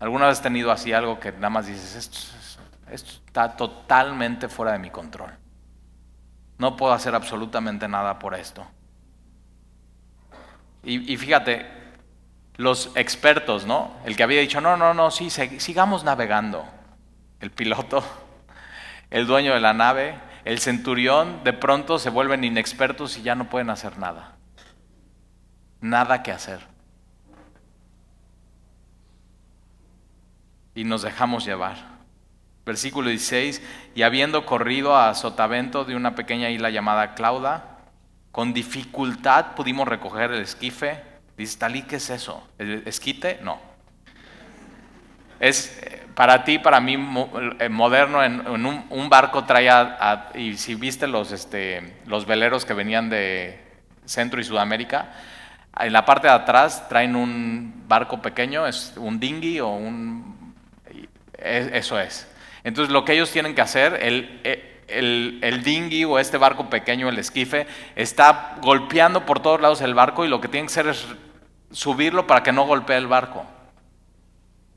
[0.00, 4.78] ¿Alguna vez has tenido así algo que nada más dices, esto, está totalmente fuera de
[4.78, 5.36] mi control?
[6.56, 8.66] No puedo hacer absolutamente nada por esto.
[10.82, 11.66] Y, fíjate,
[12.56, 13.92] los expertos, ¿no?
[14.06, 16.64] El que había dicho, no, no, no, sí, sigamos navegando.
[17.38, 18.02] El piloto,
[19.10, 23.48] el dueño de la nave, el centurión de pronto se vuelven inexpertos y ya no
[23.48, 24.36] pueden hacer nada.
[25.80, 26.60] Nada que hacer.
[30.74, 31.94] Y nos dejamos llevar.
[32.66, 33.62] Versículo 16,
[33.94, 37.78] y habiendo corrido a Sotavento de una pequeña isla llamada Clauda,
[38.32, 41.02] con dificultad pudimos recoger el esquife.
[41.36, 42.46] Dice, Talí, ¿qué es eso?
[42.58, 43.38] ¿El esquite?
[43.42, 43.60] No.
[45.40, 45.78] Es
[46.14, 46.94] para ti, para mí,
[47.58, 53.10] eh, moderno, en, un, barco traía, y si viste los, este, los veleros que venían
[53.10, 53.60] de
[54.04, 55.12] Centro y Sudamérica,
[55.80, 60.54] en la parte de atrás traen un barco pequeño, es un dinghy o un...
[61.36, 62.28] Eso es.
[62.62, 66.70] Entonces lo que ellos tienen que hacer, el, eh, el, el dinghy o este barco
[66.70, 70.72] pequeño, el esquife, está golpeando por todos lados el barco y lo que tienen que
[70.72, 71.06] hacer es
[71.72, 73.44] subirlo para que no golpee el barco.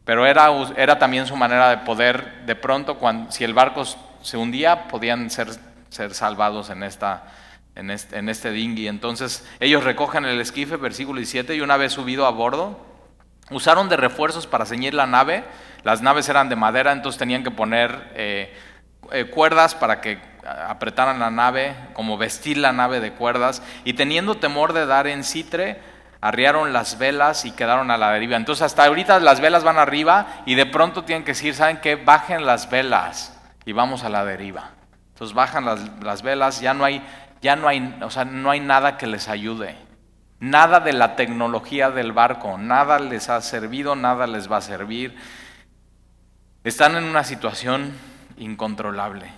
[0.08, 3.84] Pero era, era también su manera de poder, de pronto, cuando, si el barco
[4.22, 5.50] se hundía, podían ser,
[5.90, 7.26] ser salvados en, esta,
[7.76, 8.88] en, este, en dinghy.
[8.88, 12.80] Entonces ellos recogen el esquife, versículo 17, y una vez subido a bordo,
[13.52, 15.44] usaron de refuerzos para ceñir la nave.
[15.84, 18.56] Las naves eran de madera, entonces tenían que poner eh,
[19.12, 24.36] eh, cuerdas para que apretaran la nave, como vestir la nave de cuerdas, y teniendo
[24.36, 25.82] temor de dar en citre,
[26.22, 28.36] arriaron las velas y quedaron a la deriva.
[28.36, 31.96] Entonces hasta ahorita las velas van arriba y de pronto tienen que decir, ¿saben qué?
[31.96, 34.72] Bajen las velas y vamos a la deriva.
[35.14, 37.06] Entonces bajan las, velas, ya no hay,
[37.42, 39.76] ya no hay, o sea, no hay nada que les ayude.
[40.40, 45.18] Nada de la tecnología del barco, nada les ha servido, nada les va a servir.
[46.64, 47.94] Están en una situación
[48.38, 49.32] incontrolable.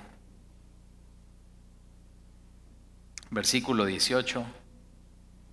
[3.29, 4.58] Versículo 18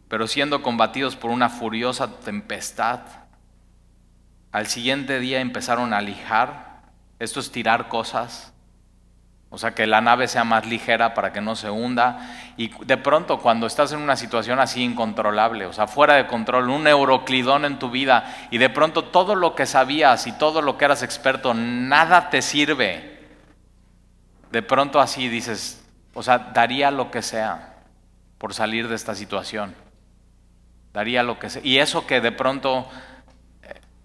[0.08, 3.00] pero siendo combatidos por una furiosa tempestad,
[4.52, 6.82] al siguiente día empezaron a lijar,
[7.18, 8.54] esto es tirar cosas,
[9.48, 12.18] O sea, que la nave sea más ligera para que no se hunda.
[12.56, 16.68] Y de pronto, cuando estás en una situación así incontrolable, o sea, fuera de control,
[16.68, 20.76] un euroclidón en tu vida, y de pronto todo lo que sabías y todo lo
[20.76, 23.28] que eras experto, nada te sirve.
[24.50, 27.76] De pronto así dices, o sea, daría lo que sea
[28.38, 29.85] por salir de esta situación.
[30.96, 31.60] Daría lo que sea.
[31.62, 32.88] Y eso que de pronto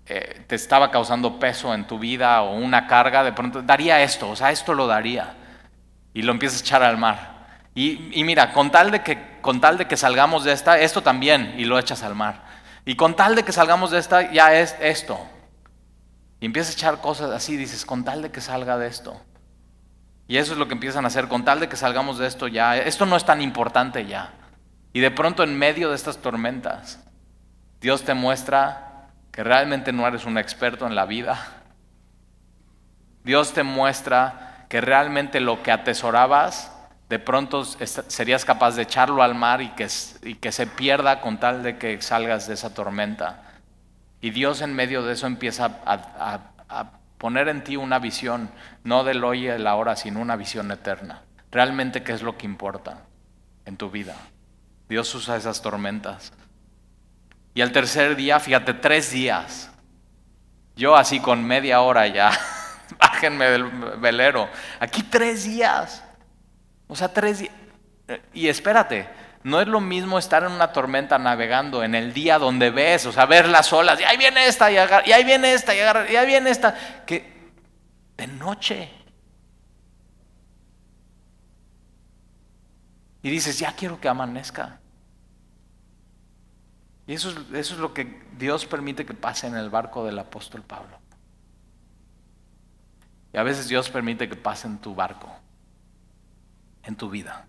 [0.06, 4.30] eh, te estaba causando peso en tu vida o una carga, de pronto daría esto,
[4.30, 5.36] o sea, esto lo daría.
[6.14, 7.62] Y lo empiezas a echar al mar.
[7.74, 11.56] Y, mira, con tal, de que, con tal de que salgamos de esta, esto también,
[11.58, 12.44] y lo echas al mar.
[12.84, 15.18] Y con tal de que salgamos de esta, ya es esto.
[16.42, 19.18] Y empiezas a echar cosas así, dices, con tal de que salga de esto.
[20.28, 22.50] Y eso es lo que empiezan a hacer, con tal de que salgamos de esto
[22.50, 24.34] ya, esto no es tan importante ya.
[24.94, 27.04] Y de pronto en medio de estas tormentas,
[27.80, 31.40] Dios te muestra que realmente no eres un experto en la vida.
[33.24, 36.72] Dios te muestra que realmente lo que atesorabas,
[37.10, 41.78] de pronto serías capaz de echarlo al mar y que, se pierda con tal de
[41.78, 43.44] que salgas de esa tormenta.
[44.22, 46.40] Y Dios en medio de eso empieza a,
[47.18, 48.50] poner en ti una visión,
[48.84, 51.22] no del hoy y del ahora, sino una visión eterna.
[51.52, 53.02] Realmente qué es lo que importa
[53.66, 54.16] en tu vida.
[54.92, 56.34] Dios usa esas tormentas
[57.54, 59.72] y al tercer día, fíjate, tres días.
[60.76, 62.30] Yo así con media hora ya,
[63.00, 63.64] bájenme del
[64.00, 64.50] velero.
[64.82, 66.04] Aquí tres días.
[66.88, 67.54] O sea, tres días.
[68.34, 69.08] Y espérate,
[69.44, 73.14] no es lo mismo estar en una tormenta navegando en el día donde ves, o
[73.14, 75.78] sea, ver las olas, y ahí viene esta, y, y ahí viene esta, y,
[76.12, 76.76] y ahí viene esta,
[77.06, 77.54] que
[78.18, 78.92] de noche.
[83.24, 84.81] Y dices, ya quiero que amanezca.
[87.08, 90.20] Y eso es, eso es lo que Dios permite que pase en el barco del
[90.20, 91.02] apóstol Pablo.
[93.34, 95.30] Y a veces Dios permite que pase en tu barco,
[96.84, 97.48] en tu vida.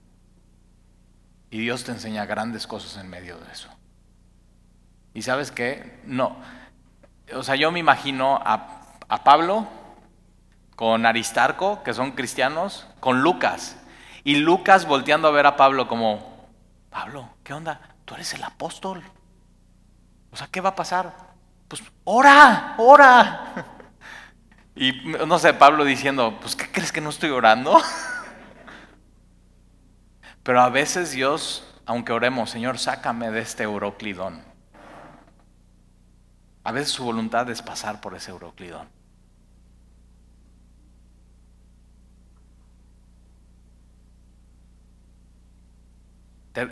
[1.50, 3.68] Y Dios te enseña grandes cosas en medio de eso.
[5.14, 6.00] ¿Y sabes qué?
[6.04, 6.36] No.
[7.34, 9.66] O sea, yo me imagino a, a Pablo
[10.76, 13.76] con Aristarco, que son cristianos, con Lucas.
[14.24, 16.48] Y Lucas volteando a ver a Pablo como,
[16.90, 17.80] Pablo, ¿qué onda?
[18.04, 19.02] Tú eres el apóstol.
[20.32, 21.14] O sea, ¿qué va a pasar?
[21.68, 23.66] Pues ora, ora.
[24.74, 24.92] Y
[25.26, 27.78] no sé, Pablo diciendo, pues ¿qué crees que no estoy orando?
[30.42, 34.42] Pero a veces Dios, aunque oremos, Señor, sácame de este euroclidón.
[36.64, 38.88] A veces su voluntad es pasar por ese euroclidón.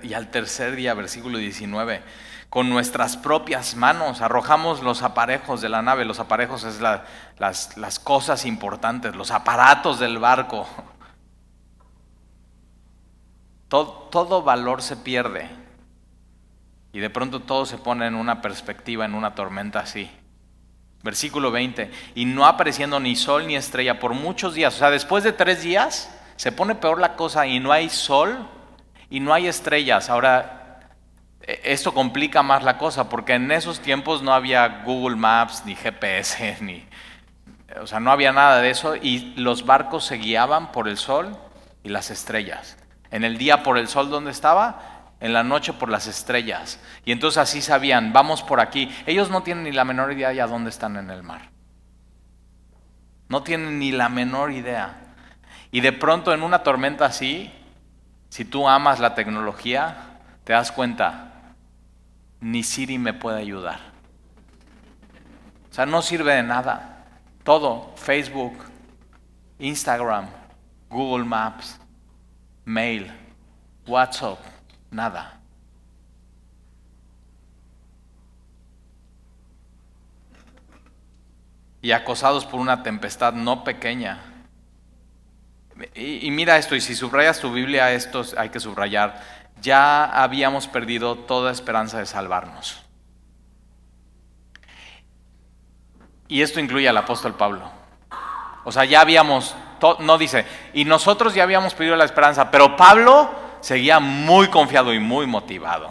[0.02, 2.02] Y al tercer día, versículo 19,
[2.50, 6.04] con nuestras propias manos arrojamos los aparejos de la nave.
[6.04, 10.66] Los aparejos es las, cosas importantes, los aparatos del barco.
[13.68, 15.48] Todo, todo valor se pierde.
[16.92, 20.10] Y de pronto todo se pone en una perspectiva, en una tormenta así.
[21.04, 21.88] Versículo 20.
[22.16, 24.74] Y no apareciendo ni sol ni estrella por muchos días.
[24.74, 28.48] O sea, después de tres días se pone peor la cosa y no hay sol
[29.08, 30.10] y no hay estrellas.
[30.10, 30.59] Ahora,
[31.42, 36.58] esto complica más la cosa porque en esos tiempos no había Google Maps ni GPS
[36.60, 36.86] ni
[37.80, 41.36] o sea, no había nada de eso y los barcos se guiaban por el sol
[41.82, 42.76] y las estrellas.
[43.10, 46.80] En el día por el sol donde estaba, en la noche por las estrellas.
[47.04, 48.92] Y entonces así sabían, vamos por aquí.
[49.06, 51.50] Ellos no tienen ni la menor idea de dónde están en el mar.
[53.28, 54.96] No tienen ni la menor idea.
[55.70, 57.52] Y de pronto en una tormenta así,
[58.28, 61.29] si tú amas la tecnología, te das cuenta,
[62.40, 63.80] ni Siri me puede ayudar.
[65.70, 67.04] O sea, no sirve de nada.
[67.44, 68.54] Todo, Facebook,
[69.58, 70.28] Instagram,
[70.88, 71.78] Google Maps,
[72.64, 73.10] mail,
[73.86, 74.38] WhatsApp,
[74.90, 75.40] nada.
[81.82, 84.20] Y acosados por una tempestad no pequeña.
[85.94, 91.16] Y, mira esto, y si subrayas tu Biblia, esto hay que subrayar ya habíamos perdido
[91.16, 92.82] toda esperanza de salvarnos.
[96.28, 97.70] Y esto incluye al apóstol Pablo.
[98.64, 99.56] O sea, ya habíamos,
[99.98, 105.00] no dice, y nosotros ya habíamos perdido la esperanza, pero Pablo seguía muy confiado y
[105.00, 105.90] muy motivado.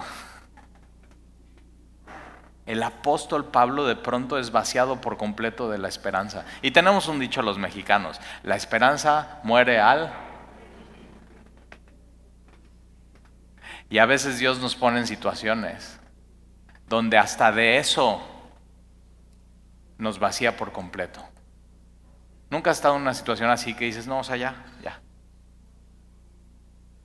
[2.65, 6.45] El apóstol Pablo de pronto es vaciado por completo de la esperanza.
[6.62, 10.28] Y tenemos un dicho los mexicanos, la esperanza muere al
[13.89, 15.99] Y a veces Dios nos pone en situaciones
[16.88, 18.21] donde hasta de eso
[19.97, 21.23] nos vacía por completo.
[22.49, 24.99] Nunca has estado en una situación así que dices, no, o sea, ya, ya.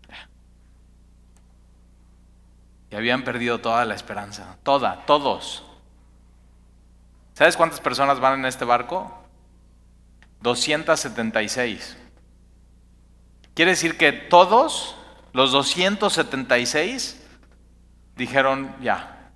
[0.08, 0.28] ya.
[2.90, 5.64] Y habían perdido toda la esperanza, toda, todos.
[7.34, 9.22] ¿Sabes cuántas personas van en este barco?
[10.40, 11.96] 276.
[13.54, 14.96] Quiere decir que todos
[15.34, 17.20] los 276
[18.16, 19.30] dijeron, ya,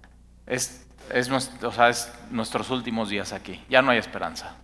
[0.47, 4.55] es, es, es nuestros últimos días aquí, ya no hay esperanza.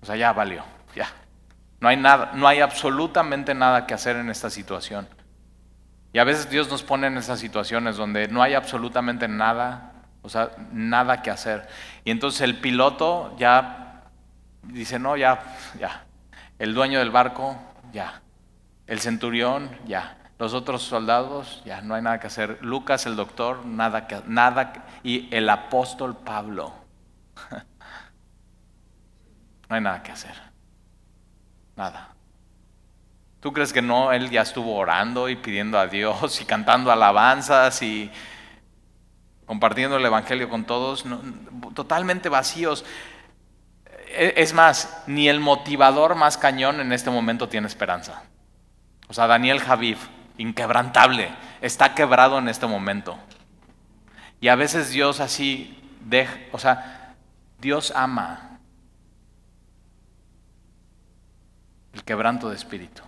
[0.00, 0.64] O sea, ya valió,
[0.96, 1.06] ya.
[1.80, 5.06] No hay nada, no hay absolutamente nada que hacer en esta situación.
[6.14, 9.92] Y a veces Dios nos pone en esas situaciones donde no hay absolutamente nada,
[10.22, 11.68] o sea, nada que hacer.
[12.04, 14.04] Y entonces el piloto ya
[14.62, 16.06] dice, no, ya, ya.
[16.58, 17.54] El dueño del barco,
[17.92, 18.22] ya.
[18.86, 20.16] El centurión, ya.
[20.42, 22.58] Los otros soldados, ya, no hay nada que hacer.
[22.62, 24.72] Lucas, el doctor, nada que, nada.
[25.04, 26.74] Y el apóstol Pablo,
[29.68, 30.34] no hay nada que hacer.
[31.76, 32.08] Nada.
[33.38, 34.10] ¿Tú crees que no?
[34.10, 38.10] Él ya estuvo orando y pidiendo a Dios y cantando alabanzas y
[39.46, 41.04] compartiendo el Evangelio con todos,
[41.72, 42.84] totalmente vacíos.
[44.08, 48.24] E, es más, ni el motivador más cañón en este momento tiene esperanza.
[49.06, 49.98] O sea, Daniel Javid,
[50.38, 53.18] inquebrantable, está quebrado en este momento.
[54.40, 57.14] Y a veces Dios así deja, o sea,
[57.60, 58.58] Dios ama
[61.92, 63.02] el quebranto de espíritu.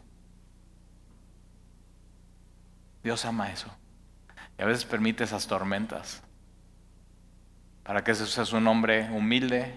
[3.03, 3.69] Dios ama eso.
[4.59, 6.23] Y a veces permite esas tormentas
[7.83, 9.75] para que seas un hombre humilde,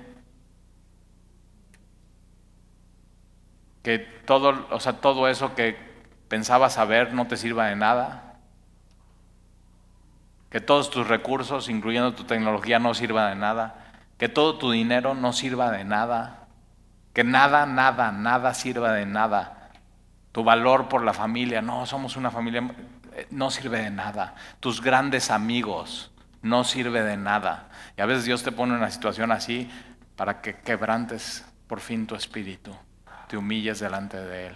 [3.84, 5.87] que todo, o sea, todo eso que
[6.28, 8.36] pensabas saber no te sirva de nada,
[10.50, 13.76] que todos tus recursos, incluyendo tu tecnología, no sirva de nada,
[14.18, 16.48] que todo tu dinero no sirva de nada,
[17.14, 19.72] que nada, nada, nada sirva de nada.
[20.32, 22.64] Tu valor por la familia, no, somos una familia
[23.32, 24.36] no sirve de nada.
[24.60, 26.12] Tus grandes amigos
[26.42, 27.70] no sirve de nada.
[27.98, 29.70] Y a veces Dios te pone en una situación así
[30.16, 32.72] para que quebrantes por fin tu espíritu,
[33.28, 34.56] te humilles delante de Él.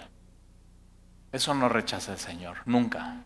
[1.31, 3.23] Eso no rechaza el Señor, nunca.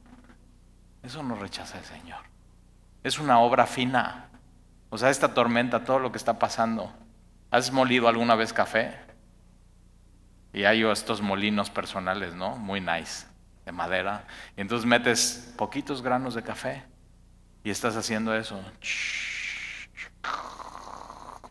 [1.02, 2.20] Eso no rechaza el Señor.
[3.04, 4.30] Es una obra fina.
[4.90, 6.94] O sea, esta tormenta, todo lo que está pasando.
[7.52, 8.98] ¿Has molido alguna vez café?
[10.54, 12.56] Y hay estos molinos personales, ¿no?
[12.56, 13.28] Muy nice
[13.66, 14.26] de madera.
[14.56, 16.84] Y entonces metes poquitos granos de café
[17.64, 18.64] y estás haciendo eso.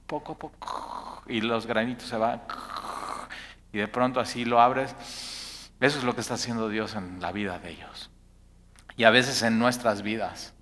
[0.06, 1.22] Poco a poco.
[1.26, 2.42] Y los granitos se van.
[3.72, 4.94] Y de pronto así lo abres.
[5.84, 8.10] Eso es lo que está haciendo Dios en la vida de ellos.
[8.96, 10.54] Y a veces en nuestras vidas.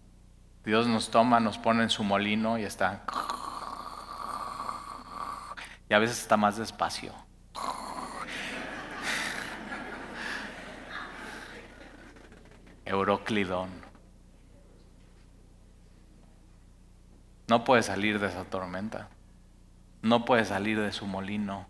[0.64, 3.04] Dios nos toma, nos pone en su molino y está...
[5.88, 7.14] Y a veces está más despacio.
[12.84, 13.70] Euroclidón.
[17.46, 19.08] No puede salir de esa tormenta.
[20.02, 21.68] No puede salir de su molino.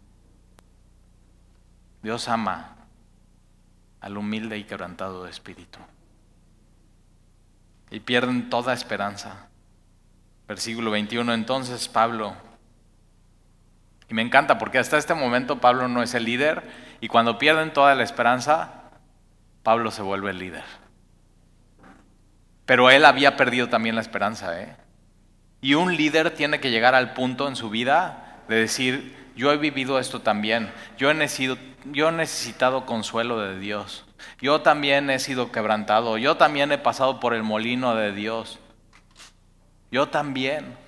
[2.03, 2.79] Dios ama
[4.03, 5.79] al humilde y quebrantado de espíritu.
[7.91, 9.49] Y pierden toda esperanza.
[10.49, 12.35] Versículo 21, entonces Pablo,
[14.09, 16.63] y me encanta porque hasta este momento Pablo no es el líder,
[17.01, 18.91] y cuando pierden toda la esperanza,
[19.63, 20.65] Pablo se vuelve el líder.
[22.67, 24.61] Pero él había perdido también la esperanza.
[24.61, 24.77] ¿eh?
[25.61, 29.57] Y un líder tiene que llegar al punto en su vida de decir, yo he
[29.57, 34.05] vivido esto también, yo he, necesitado, yo he necesitado consuelo de Dios,
[34.41, 38.59] yo también he sido quebrantado, yo también he pasado por el molino de Dios,
[39.91, 40.81] yo también.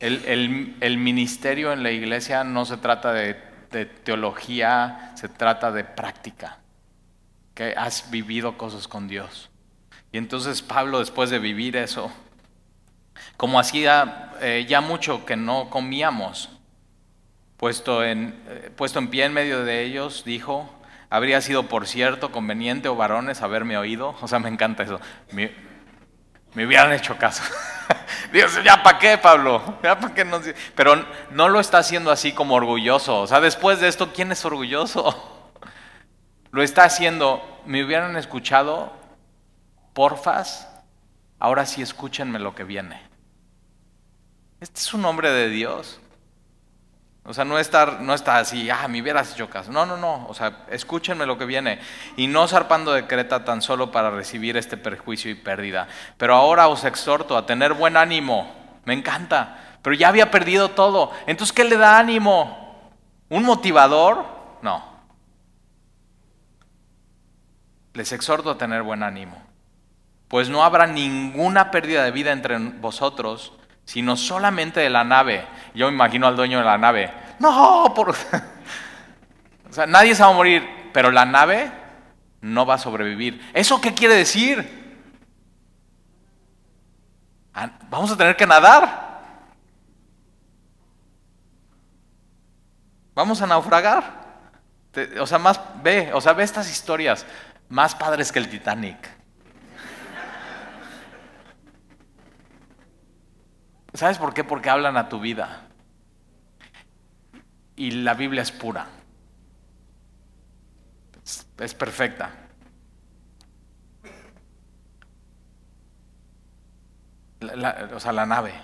[0.00, 3.34] El, ministerio en la iglesia no se trata de
[4.04, 6.58] teología, se trata de práctica,
[7.54, 9.50] que has vivido cosas con Dios.
[10.12, 12.10] Y entonces Pablo, después de vivir eso,
[13.38, 16.50] como hacía eh, ya mucho que no comíamos,
[17.56, 20.68] puesto en, eh, puesto en pie en medio de ellos, dijo,
[21.08, 24.16] habría sido por cierto conveniente o oh varones haberme oído.
[24.20, 25.00] O sea, me encanta eso.
[25.30, 25.52] Me,
[26.54, 27.44] hubieran hecho caso.
[28.32, 30.26] Dios, ya para qué, Pablo, ya qué.
[30.74, 33.20] Pero no lo está haciendo así como orgulloso.
[33.20, 35.34] O sea, después de esto, ¿quién es orgulloso?
[36.50, 38.90] Lo está haciendo, me hubieran escuchado
[39.92, 40.66] porfas,
[41.38, 43.07] ahora sí escúchenme lo que viene.
[44.60, 46.00] Este es un hombre de Dios.
[47.24, 49.70] O sea, no estar, no está así, ah, me hubieras hecho caso.
[49.70, 50.26] No, no, no.
[50.28, 51.78] O sea, escúchenme lo que viene.
[52.16, 55.88] Y no zarpando de Creta tan solo para recibir este perjuicio y pérdida.
[56.16, 58.50] Pero ahora os exhorto a tener buen ánimo.
[58.84, 59.78] Me encanta.
[59.82, 61.12] Pero ya había perdido todo.
[61.26, 62.90] Entonces, ¿qué le da ánimo?
[63.28, 64.24] ¿Un motivador?
[64.62, 64.82] No.
[67.92, 69.48] Les exhorto a tener buen ánimo
[70.28, 73.52] pues no habrá ninguna pérdida de vida entre vosotros,
[73.88, 75.46] sino solamente de la nave.
[75.72, 78.10] Yo me imagino al dueño de la nave, no, por...
[79.70, 81.72] o sea, nadie se va a morir, pero la nave
[82.42, 83.50] no va a sobrevivir.
[83.54, 85.08] ¿Eso qué quiere decir?
[87.54, 89.22] Ah, vamos a tener que nadar.
[93.14, 94.18] Vamos a naufragar.
[95.18, 97.24] O sea, más ve, o sea, ve estas historias
[97.70, 99.17] más padres que el Titanic.
[103.98, 104.44] ¿Sabes por qué?
[104.44, 105.62] Porque hablan a tu vida.
[107.74, 108.86] Y la Biblia es pura.
[111.58, 112.30] Es, perfecta.
[117.92, 118.54] o sea, la nave.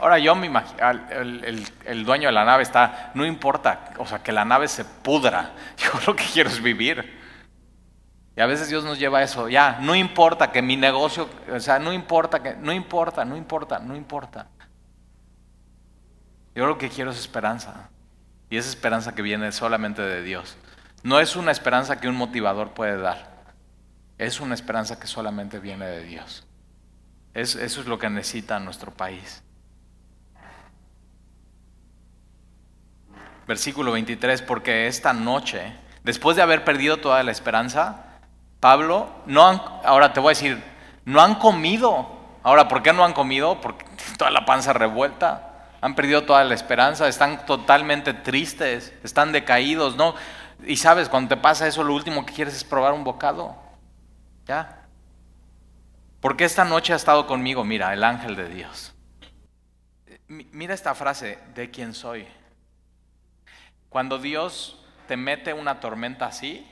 [0.00, 4.24] Ahora yo me imagino, el, el, dueño de la nave está, no importa, o sea,
[4.24, 5.52] que la nave se pudra.
[5.76, 7.23] Yo lo que quiero es vivir.
[8.36, 11.60] Y a veces Dios nos lleva a eso, ya, no importa que mi negocio, o
[11.60, 14.48] sea, no importa que, no importa, no importa, no importa.
[16.54, 17.90] Yo lo que quiero es esperanza.
[18.50, 20.56] Y esa esperanza que viene solamente de Dios.
[21.02, 23.44] No es una esperanza que un motivador puede dar.
[24.18, 26.46] Es una esperanza que solamente viene de Dios.
[27.34, 29.42] eso es lo que necesita nuestro país.
[33.46, 38.13] Versículo 23, porque esta noche, después de haber perdido toda la esperanza,
[38.64, 40.64] Pablo, no han, ahora te voy a decir,
[41.04, 42.08] no han comido.
[42.42, 43.60] Ahora, ¿por qué no han comido?
[43.60, 43.84] Porque
[44.16, 50.14] toda la panza revuelta, han perdido toda la esperanza, están totalmente tristes, están decaídos, ¿no?
[50.64, 53.54] Y sabes, cuando te pasa eso, lo último que quieres es probar un bocado.
[54.46, 54.86] ¿Ya?
[56.22, 58.94] Porque esta noche ha estado conmigo, mira, el ángel de Dios.
[60.26, 62.26] Mira esta frase, de quién soy.
[63.90, 66.66] Cuando Dios te mete una tormenta así,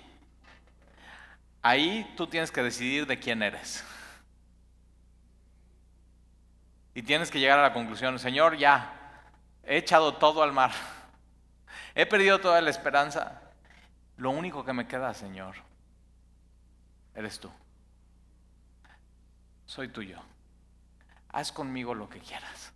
[1.62, 3.84] Ahí tú tienes que decidir de quién eres.
[6.94, 9.22] Y tienes que llegar a la conclusión, Señor, ya,
[9.62, 10.72] he echado todo al mar.
[11.94, 13.40] He perdido toda la esperanza.
[14.16, 15.56] Lo único que me queda, Señor,
[17.14, 17.50] eres tú.
[19.66, 20.20] Soy tuyo.
[21.28, 22.71] Haz conmigo lo que quieras.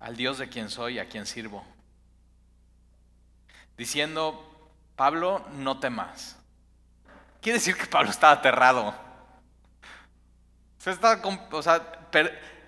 [0.00, 1.64] Al Dios de quien soy, a quien sirvo.
[3.76, 6.36] Diciendo, Pablo, no temas.
[7.40, 8.94] Quiere decir que Pablo estaba aterrado.
[11.52, 12.08] O sea,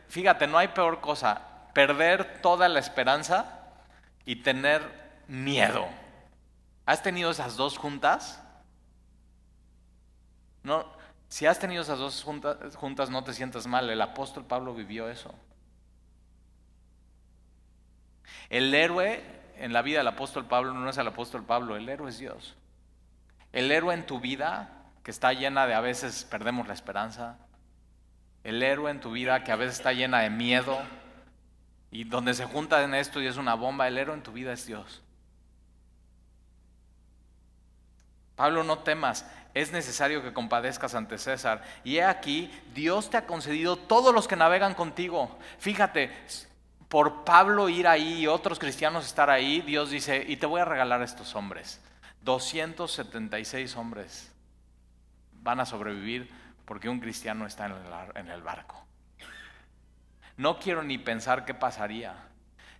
[0.08, 3.60] fíjate, no hay peor cosa, perder toda la esperanza
[4.24, 4.82] y tener
[5.26, 5.86] miedo.
[6.84, 8.42] ¿Has tenido esas dos juntas?
[10.62, 10.86] No,
[11.28, 13.88] si has tenido esas dos juntas, juntas no te sientas mal.
[13.88, 15.34] El apóstol Pablo vivió eso.
[18.52, 19.24] El héroe
[19.56, 22.54] en la vida del apóstol Pablo no es el apóstol Pablo, el héroe es Dios.
[23.50, 24.68] El héroe en tu vida,
[25.02, 27.38] que está llena de a veces perdemos la esperanza.
[28.44, 30.78] El héroe en tu vida, que a veces está llena de miedo.
[31.90, 34.52] Y donde se junta en esto y es una bomba, el héroe en tu vida
[34.52, 35.00] es Dios.
[38.36, 41.62] Pablo, no temas, es necesario que compadezcas ante César.
[41.84, 45.38] Y he aquí, Dios te ha concedido todos los que navegan contigo.
[45.58, 46.10] Fíjate,
[46.92, 50.66] por Pablo ir ahí y otros cristianos estar ahí, Dios dice, y te voy a
[50.66, 51.80] regalar a estos hombres.
[52.20, 54.30] 276 hombres
[55.40, 56.30] van a sobrevivir
[56.66, 57.64] porque un cristiano está
[58.14, 58.84] en el barco.
[60.36, 62.14] No quiero ni pensar qué pasaría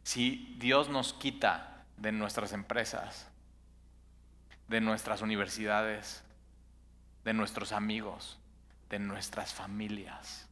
[0.02, 3.30] si Dios nos quita de nuestras empresas,
[4.68, 6.22] de nuestras universidades,
[7.24, 8.38] de nuestros amigos,
[8.90, 10.46] de nuestras familias.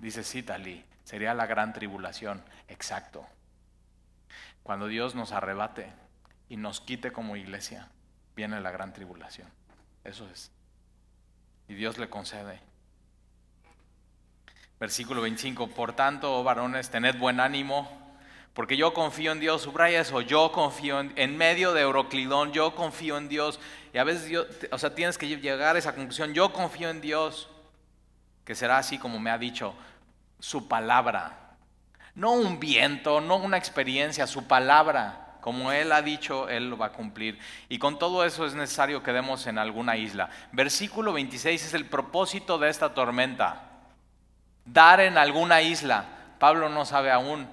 [0.00, 3.26] Dice Citali, Sería la gran tribulación, exacto.
[4.62, 5.92] Cuando Dios nos arrebate
[6.48, 7.88] y nos quite como iglesia,
[8.36, 9.48] viene la gran tribulación.
[10.04, 10.50] Eso es.
[11.68, 12.60] Y Dios le concede.
[14.78, 18.00] Versículo 25, por tanto, oh varones, tened buen ánimo,
[18.54, 22.74] porque yo confío en Dios, subraya eso, yo confío en, en medio de Euroclidón, yo
[22.74, 23.60] confío en Dios.
[23.92, 27.48] Y a veces, o sea, tienes que llegar a esa conclusión, yo confío en Dios,
[28.44, 29.74] que será así como me ha dicho,
[30.40, 31.36] su palabra.
[32.14, 35.36] No un viento, no una experiencia, su palabra.
[35.40, 37.38] Como Él ha dicho, Él lo va a cumplir.
[37.68, 40.28] Y con todo eso es necesario que demos en alguna isla.
[40.52, 43.62] Versículo 26 es el propósito de esta tormenta.
[44.64, 46.04] Dar en alguna isla.
[46.38, 47.48] Pablo no sabe aún,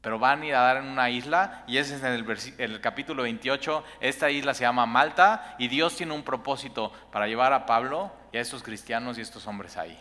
[0.00, 1.64] pero van a ir a dar en una isla.
[1.66, 3.84] Y ese es en el, el capítulo 28.
[4.00, 8.38] Esta isla se llama Malta y Dios tiene un propósito para llevar a Pablo y
[8.38, 10.00] a estos cristianos y estos hombres ahí.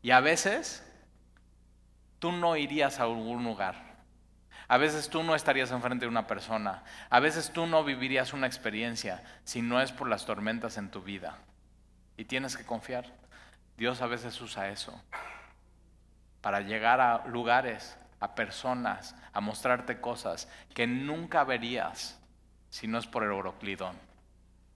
[0.00, 0.87] Y a veces
[2.18, 3.88] tú no irías a algún lugar.
[4.68, 6.84] A veces tú no estarías enfrente de una persona.
[7.08, 11.00] A veces tú no vivirías una experiencia si no es por las tormentas en tu
[11.00, 11.38] vida.
[12.16, 13.06] Y tienes que confiar.
[13.78, 15.00] Dios a veces usa eso
[16.40, 22.20] para llegar a lugares, a personas, a mostrarte cosas que nunca verías
[22.68, 23.96] si no es por el oroclidón.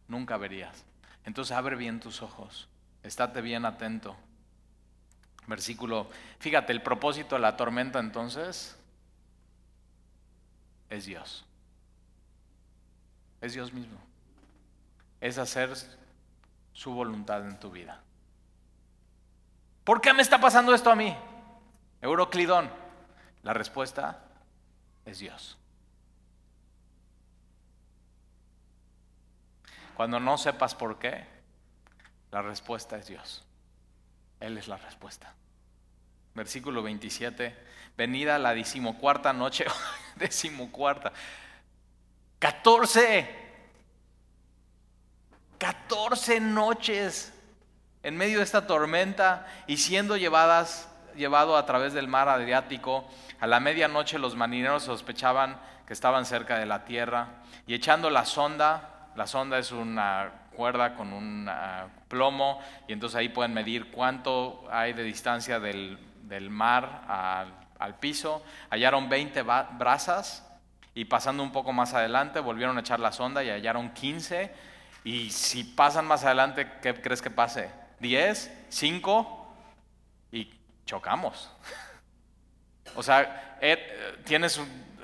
[0.09, 0.84] Nunca verías.
[1.24, 2.68] Entonces abre bien tus ojos.
[3.03, 4.16] Estate bien atento.
[5.47, 8.76] Versículo, fíjate, el propósito de la tormenta entonces
[10.88, 11.45] es Dios.
[13.40, 13.99] Es Dios mismo.
[15.20, 15.74] Es hacer
[16.72, 18.03] su voluntad en tu vida.
[19.84, 21.16] ¿Por qué me está pasando esto a mí?
[22.01, 22.70] Euroclidón.
[23.43, 24.22] La respuesta
[25.05, 25.59] es Dios.
[29.97, 31.26] Cuando no sepas por qué,
[32.30, 33.45] la respuesta es Dios.
[34.43, 35.32] Él es la respuesta.
[36.34, 37.57] Versículo 27.
[37.97, 39.66] Venida la decimocuarta noche,
[40.16, 41.12] decimocuarta.
[42.40, 43.40] 14.
[45.59, 47.32] 14 noches
[48.03, 53.09] en medio de esta tormenta y siendo llevadas, llevado a través del mar Adriático.
[53.38, 58.24] A la medianoche los marineros sospechaban que estaban cerca de la tierra y echando la
[58.24, 61.51] sonda, la sonda es una cuerda con un
[62.09, 65.99] plomo y entonces ahí pueden medir cuánto hay de distancia del,
[66.51, 67.03] mar
[67.79, 68.43] al, piso.
[68.71, 70.49] Hallaron 20 brasas
[70.95, 74.53] y pasando un poco más adelante volvieron a echar la sonda y hallaron 15
[75.05, 77.71] y si pasan más adelante, ¿qué crees que pase?
[78.01, 78.51] ¿10?
[78.71, 79.27] ¿5?
[80.31, 80.49] Y
[80.87, 81.51] chocamos.
[82.95, 84.61] o sea, eh, tienes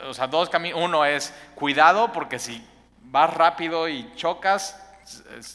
[0.06, 0.80] o sea, dos caminos.
[0.82, 2.64] Uno es cuidado porque si
[3.02, 4.87] vas rápido y chocas,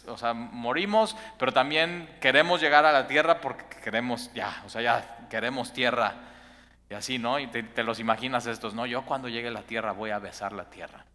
[0.07, 4.81] o sea, morimos, pero también queremos llegar a la tierra porque queremos, ya, o sea,
[4.81, 6.15] ya queremos tierra.
[6.89, 7.39] Y así, ¿no?
[7.39, 8.85] Y te, los imaginas estos, ¿no?
[8.85, 11.05] Yo cuando llegue la tierra voy a besar la tierra.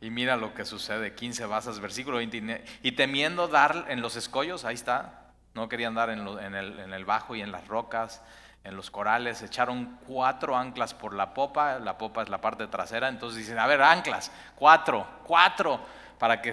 [0.00, 2.64] Y mira lo que sucede, 15 basas, versículo 20.
[2.82, 7.42] Y temiendo dar en los escollos, ahí está, no querían dar en el bajo y
[7.42, 8.22] en las rocas,
[8.66, 13.08] en los corales, echaron cuatro anclas por la popa, la popa es la parte trasera,
[13.08, 15.80] entonces dicen, a ver, anclas, cuatro, cuatro,
[16.18, 16.52] para que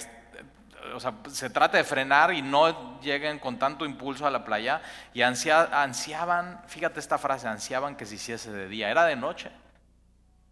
[0.94, 4.82] o sea, se trate de frenar y no lleguen con tanto impulso a la playa,
[5.14, 9.52] y ansiaban, fíjate esta frase, ansiaban que se hiciese de día, era de noche.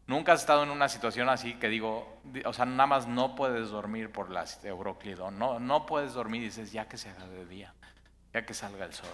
[0.08, 3.70] Nunca has estado en una situación así que digo, o sea, nada más no puedes
[3.70, 7.46] dormir por la Euroclidón, no, no puedes dormir y dices, ya que se haga de
[7.46, 7.74] día,
[8.34, 9.14] ya que salga el sol,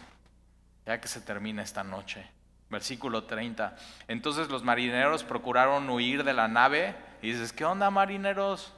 [0.86, 2.37] ya que se termine esta noche.
[2.70, 3.76] Versículo 30.
[4.08, 8.74] Entonces los marineros procuraron huir de la nave y dices, ¿qué onda marineros?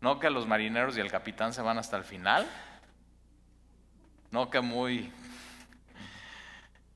[0.00, 2.46] ¿No que los marineros y el capitán se van hasta el final?
[4.30, 5.12] No que muy...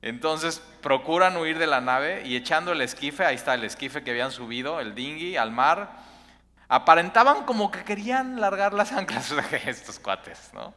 [0.01, 4.11] Entonces procuran huir de la nave y echando el esquife, ahí está el esquife que
[4.11, 5.91] habían subido, el dinghy, al mar,
[6.67, 10.73] aparentaban como que querían largar las anclas de estos cuates, ¿no?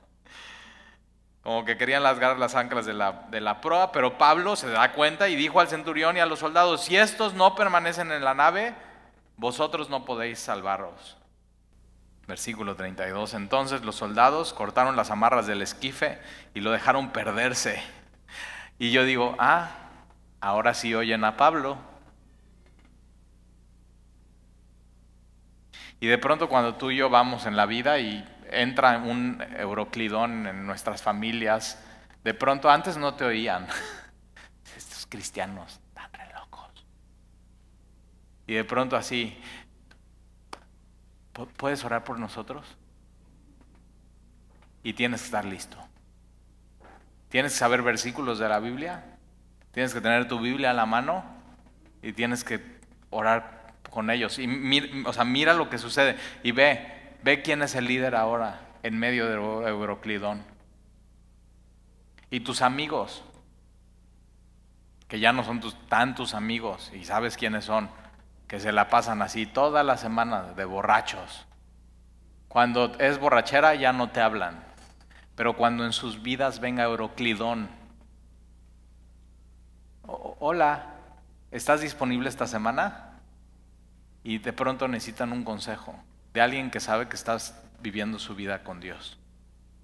[1.44, 4.92] Como que querían largar las anclas de la, de la proa, pero Pablo se da
[4.92, 8.32] cuenta y dijo al centurión y a los soldados, si estos no permanecen en la
[8.32, 8.74] nave,
[9.36, 11.18] vosotros no podéis salvaros.
[12.26, 13.34] Versículo 32.
[13.34, 16.18] Entonces los soldados cortaron las amarras del esquife
[16.54, 17.82] y lo dejaron perderse.
[18.78, 19.68] Y yo digo, ah,
[20.40, 21.76] ahora sí oyen a Pablo.
[26.00, 30.46] Y de pronto cuando tú y yo vamos en la vida y entra un euroclidón
[30.46, 31.82] en nuestras familias,
[32.22, 33.66] de pronto antes no te oían.
[34.76, 36.86] Estos cristianos tan re locos.
[38.46, 39.38] Y de pronto así,
[41.56, 42.76] ¿puedes orar por nosotros?
[44.82, 45.76] Y tienes que estar listo.
[47.28, 49.04] Tienes que saber versículos de la Biblia.
[49.72, 51.24] Tienes que tener tu Biblia a la mano
[52.00, 52.62] y tienes que
[53.10, 54.38] orar con ellos.
[54.38, 58.60] Y o sea, mira lo que sucede y ve, Ve quién es el líder ahora
[58.82, 60.44] en medio de Euroclidón.
[62.28, 63.24] Y tus amigos,
[65.08, 67.88] que ya no son tus, tan tus amigos y sabes quiénes son,
[68.46, 71.46] que se la pasan así toda la semana de borrachos.
[72.48, 74.62] Cuando es borrachera ya no te hablan,
[75.34, 77.70] pero cuando en sus vidas venga Euroclidón,
[80.02, 80.96] hola,
[81.50, 83.18] ¿estás disponible esta semana?
[84.22, 85.98] Y de pronto necesitan un consejo
[86.34, 89.16] de alguien que sabe que estás viviendo su vida con Dios.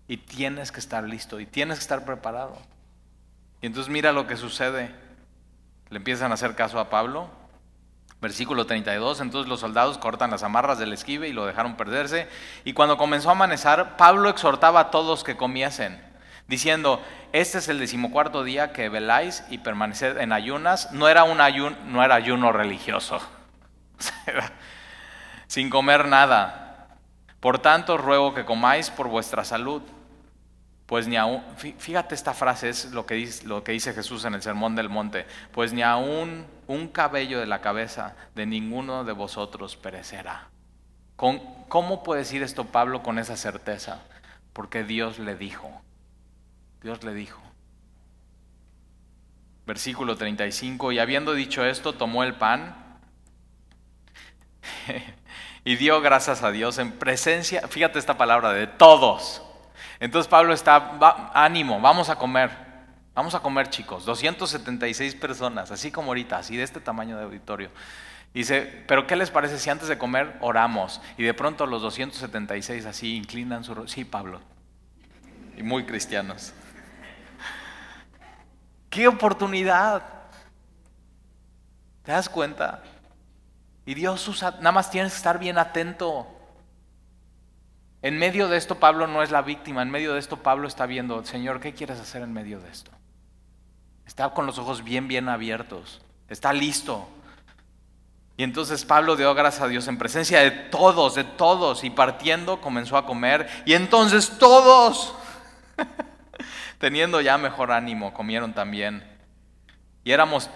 [0.09, 2.59] Y tienes que estar listo y tienes que estar preparado.
[3.63, 4.91] Y entonces mira lo que sucede.
[5.89, 7.31] Le empiezan a hacer caso a Pablo.
[8.21, 12.29] Versículo 32, entonces los soldados cortan las amarras del esquive y lo dejaron perderse.
[12.65, 16.05] Y cuando comenzó a amanecer, Pablo exhortaba a todos que comiesen.
[16.47, 17.01] diciendo,
[17.33, 20.93] este es el decimocuarto día que veláis y permaneced en ayunas.
[20.93, 23.21] No era, un no era ayuno religioso,
[25.51, 26.97] sin comer nada.
[27.41, 29.83] Por tanto, ruego que comáis por vuestra salud.
[30.87, 34.89] Pues ni aún, fíjate esta frase, es lo que, dice, Jesús en el Sermón del
[34.89, 40.51] Monte, pues ni aún un cabello de la cabeza de ninguno de vosotros perecerá.
[41.17, 44.03] ¿Cómo puede decir esto Pablo con esa certeza?
[44.53, 45.83] Porque Dios le dijo.
[46.81, 47.43] Dios le dijo.
[49.67, 52.77] Versículo 35, y habiendo dicho esto, tomó el pan
[55.65, 59.43] y dio gracias a Dios en presencia, fíjate esta palabra, de todos.
[59.99, 62.51] Entonces Pablo está, ánimo, vamos a comer,
[63.15, 67.71] vamos a comer chicos, 276 personas, así como ahorita, así de este tamaño de auditorio.
[68.33, 71.01] Dice, pero ¿qué les parece si antes de comer oramos?
[71.19, 73.89] Y de pronto los 276 así inclinan su...
[73.89, 74.41] Sí, Pablo.
[75.57, 76.53] Y muy cristianos.
[78.89, 80.03] ¡Qué oportunidad!
[82.05, 82.83] ¿Te das cuenta?
[83.91, 86.25] Y Dios usa, nada más tienes que estar bien atento.
[88.03, 90.87] En medio de esto Pablo no es la víctima, en medio de esto Pablo está
[90.87, 92.93] viendo, Señor, ¿qué quieres hacer en medio de esto?
[94.07, 97.09] Está con los ojos bien, bien abiertos, está listo.
[98.37, 102.61] Y entonces Pablo dio gracias a Dios en presencia de todos, de todos, y partiendo
[102.61, 105.17] comenzó a comer, y entonces todos
[106.79, 109.03] Teniendo ya mejor ánimo, comieron también.
[110.05, 110.49] Y éramos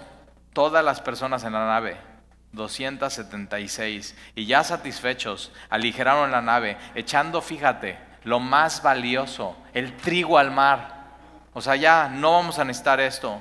[0.53, 2.14] todas las personas en la nave,
[2.55, 4.17] 276.
[4.35, 11.05] Y ya satisfechos, aligeraron la nave, echando, fíjate, lo más valioso, el trigo al mar.
[11.53, 13.41] O sea, ya no vamos a necesitar esto.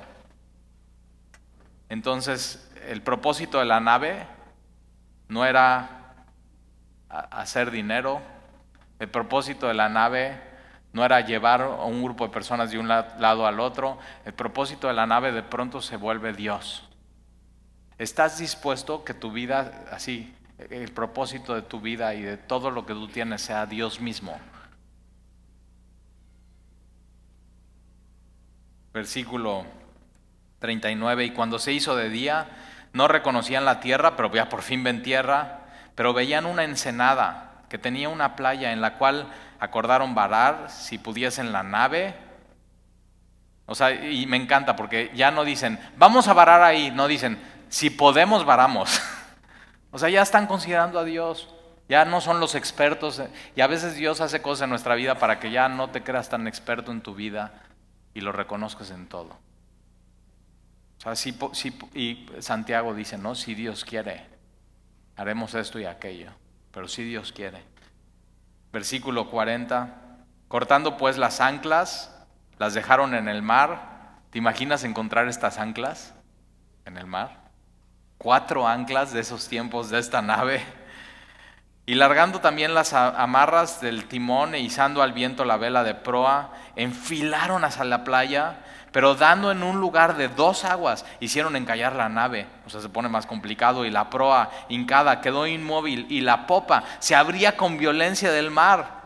[1.88, 4.26] Entonces, el propósito de la nave
[5.28, 6.24] no era
[7.08, 8.20] hacer dinero,
[8.98, 10.40] el propósito de la nave
[10.92, 13.98] no era llevar a un grupo de personas de un lado al otro.
[14.24, 16.88] El propósito de la nave de pronto se vuelve Dios.
[17.98, 20.34] ¿Estás dispuesto que tu vida, así,
[20.70, 24.36] el propósito de tu vida y de todo lo que tú tienes sea Dios mismo?
[28.92, 29.64] Versículo
[30.58, 32.48] 39, y cuando se hizo de día,
[32.92, 35.60] no reconocían la tierra, pero ya por fin ven tierra,
[35.94, 39.28] pero veían una ensenada que tenía una playa en la cual
[39.60, 42.14] acordaron varar si pudiesen la nave.
[43.66, 47.38] O sea, y me encanta porque ya no dicen, vamos a varar ahí, no dicen,
[47.74, 49.00] si podemos varamos.
[49.90, 51.48] o sea, ya están considerando a Dios,
[51.88, 53.22] ya no son los expertos.
[53.56, 56.28] Y a veces Dios hace cosas en nuestra vida para que ya no te creas
[56.28, 57.62] tan experto en tu vida
[58.14, 59.38] y lo reconozcas en todo.
[60.98, 61.36] O sea, si,
[61.94, 64.26] y Santiago dice, no, si Dios quiere,
[65.16, 66.30] haremos esto y aquello,
[66.70, 67.74] pero si Dios quiere
[68.74, 70.00] versículo 40.
[70.48, 72.14] Cortando pues las anclas,
[72.58, 74.20] las dejaron en el mar.
[74.30, 76.12] ¿Te imaginas encontrar estas anclas
[76.84, 77.43] en el mar?
[78.18, 80.62] Cuatro anclas de esos tiempos de esta nave.
[81.86, 86.52] Y largando también las amarras del timón e izando al viento la vela de proa,
[86.76, 88.56] enfilaron hacia la playa
[88.94, 92.88] pero dando en un lugar de dos aguas, hicieron encallar la nave, o sea, se
[92.88, 97.76] pone más complicado, y la proa hincada quedó inmóvil, y la popa se abría con
[97.76, 99.03] violencia del mar.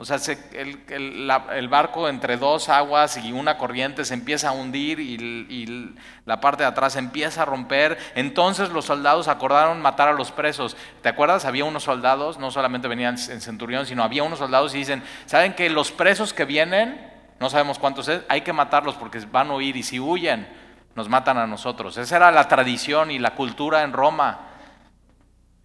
[0.00, 0.16] O sea,
[0.54, 5.94] el, barco entre dos aguas y una corriente se empieza a hundir y, y,
[6.24, 7.98] la parte de atrás empieza a romper.
[8.14, 10.74] Entonces los soldados acordaron matar a los presos.
[11.02, 11.44] ¿Te acuerdas?
[11.44, 15.52] Había unos soldados, no solamente venían en centurión, sino había unos soldados y dicen, ¿saben
[15.52, 19.54] que los presos que vienen no sabemos cuántos es, hay que matarlos porque van a
[19.54, 20.46] huir y si huyen,
[20.94, 21.96] nos matan a nosotros.
[21.96, 24.49] Esa era la tradición y la cultura en Roma.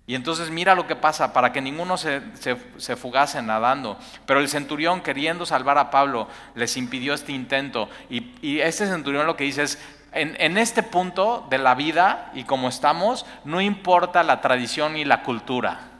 [0.07, 3.97] Y entonces mira lo que pasa, para que ninguno se, se, fugase nadando.
[4.27, 7.89] Pero el centurión, queriendo salvar a Pablo, les impidió este intento.
[8.09, 9.79] Y, y este centurión lo que dice es,
[10.11, 15.05] en, en, este punto de la vida y como estamos, no importa la tradición y
[15.05, 15.95] la cultura.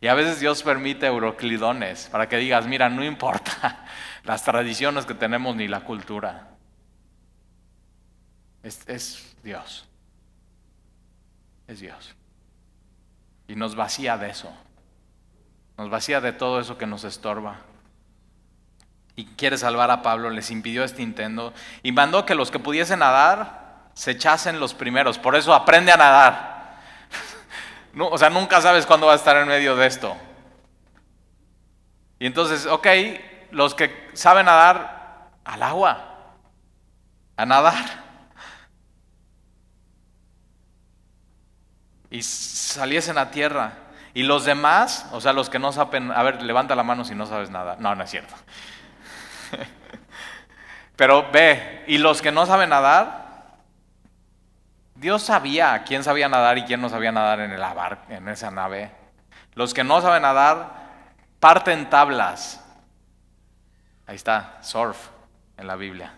[0.00, 3.84] Y a veces Dios permite euroclidones para que digas, mira, no importa
[4.24, 6.48] las tradiciones que tenemos ni la cultura.
[8.62, 9.88] Es, Dios.
[11.66, 12.14] Es Dios.
[13.48, 14.52] Y nos vacía de eso.
[15.76, 17.56] Nos vacía de todo eso que nos estorba.
[19.16, 23.00] Y quiere salvar a Pablo, les impidió este intento y mandó que los que pudiesen
[23.00, 25.18] nadar se echasen los primeros.
[25.18, 26.56] Por eso aprende a nadar.
[27.94, 30.16] No, o sea, nunca sabes cuándo va a estar en medio de esto.
[32.20, 32.86] Y entonces, ok,
[33.50, 36.36] los que saben nadar al agua,
[37.36, 38.07] a nadar.
[42.10, 43.72] Y saliesen a tierra.
[44.14, 47.14] Y los demás, o sea, los que no saben, a ver, levanta la mano si
[47.14, 47.76] no sabes nada.
[47.78, 48.34] No, no es cierto.
[50.96, 53.28] Pero ve, y los que no saben nadar,
[54.94, 57.62] Dios sabía quién sabía nadar y quién no sabía nadar en, el
[58.08, 58.90] en esa nave.
[59.54, 60.72] Los que no saben nadar
[61.38, 62.64] parten tablas.
[64.06, 65.10] Ahí está, surf
[65.56, 66.14] en la Biblia.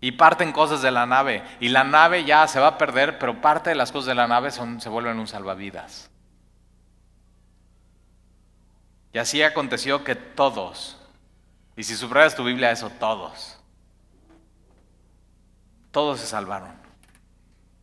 [0.00, 1.42] Y parten cosas de la nave.
[1.60, 4.26] Y la nave ya se va a perder, pero parte de las cosas de la
[4.26, 6.10] nave son, se vuelven un salvavidas.
[9.12, 10.98] Y así aconteció que todos,
[11.74, 13.58] y si subrayas tu Biblia eso, todos,
[15.90, 16.74] todos se salvaron.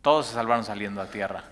[0.04, 1.46] Todos se salvaron saliendo a tierra.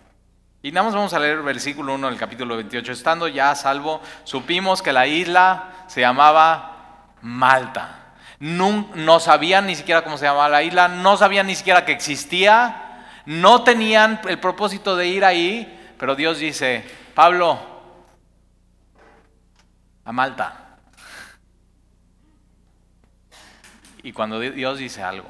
[0.61, 2.91] Y nada más vamos a leer el versículo 1 del capítulo 28.
[2.91, 8.00] Estando ya a salvo, supimos que la isla se llamaba Malta.
[8.41, 11.91] No, no sabían ni siquiera cómo se llamaba la isla, no sabían ni siquiera que
[11.91, 16.83] existía, no tenían el propósito de ir ahí, pero Dios dice,
[17.13, 17.59] Pablo,
[20.03, 20.79] a Malta.
[24.01, 25.29] Y cuando Dios dice algo,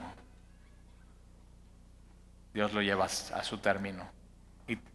[2.54, 4.10] Dios lo lleva a su término.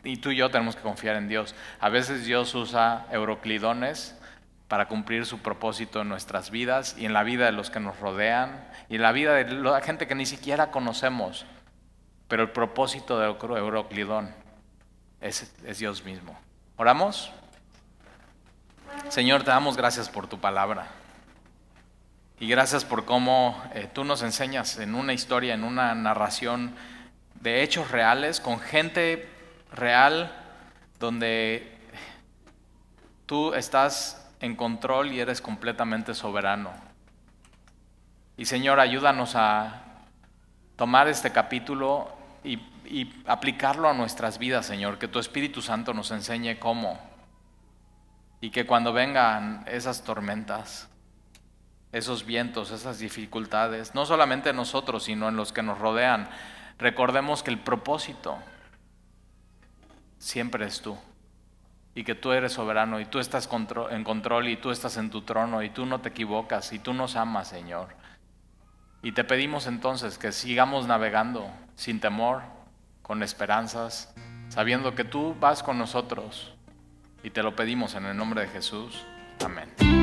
[0.05, 1.55] Y, tú y yo tenemos que confiar en Dios.
[1.81, 4.17] A veces Dios usa euroclidones
[4.69, 7.99] para cumplir su propósito en nuestras vidas y en la vida de los que nos
[8.01, 11.47] rodean y en la vida de la gente que ni siquiera conocemos.
[12.29, 14.35] Pero el propósito de Euroclidón
[15.21, 16.37] es, Dios mismo.
[16.77, 17.31] ¿Oramos?
[19.09, 20.89] Señor, te damos gracias por tu palabra.
[22.39, 26.75] Y gracias por cómo eh, tú nos enseñas en una historia, en una narración
[27.41, 29.29] de hechos reales, con gente
[29.73, 30.35] real,
[30.99, 31.79] donde
[33.27, 36.73] tú estás en control y eres completamente soberano.
[38.37, 39.83] Y Señor, ayúdanos a
[40.77, 42.15] tomar este capítulo
[42.45, 42.61] y,
[43.27, 47.01] aplicarlo a nuestras vidas, Señor, que tu Espíritu Santo nos enseñe cómo
[48.41, 50.89] y que cuando vengan esas tormentas,
[51.91, 56.29] esos vientos, esas dificultades, no solamente en nosotros, sino en los que nos rodean,
[56.79, 58.39] recordemos que el propósito
[60.19, 60.97] siempre es tú.
[61.97, 63.49] Y que tú eres soberano y tú estás
[63.91, 66.93] en control y tú estás en tu trono y tú no te equivocas y tú
[66.93, 67.89] nos amas, Señor.
[69.03, 72.43] Y te pedimos entonces que sigamos navegando sin temor,
[73.03, 74.15] con esperanzas,
[74.51, 76.55] sabiendo que tú vas con nosotros
[77.23, 79.05] y te lo pedimos en el nombre de Jesús.
[79.45, 79.96] Amén.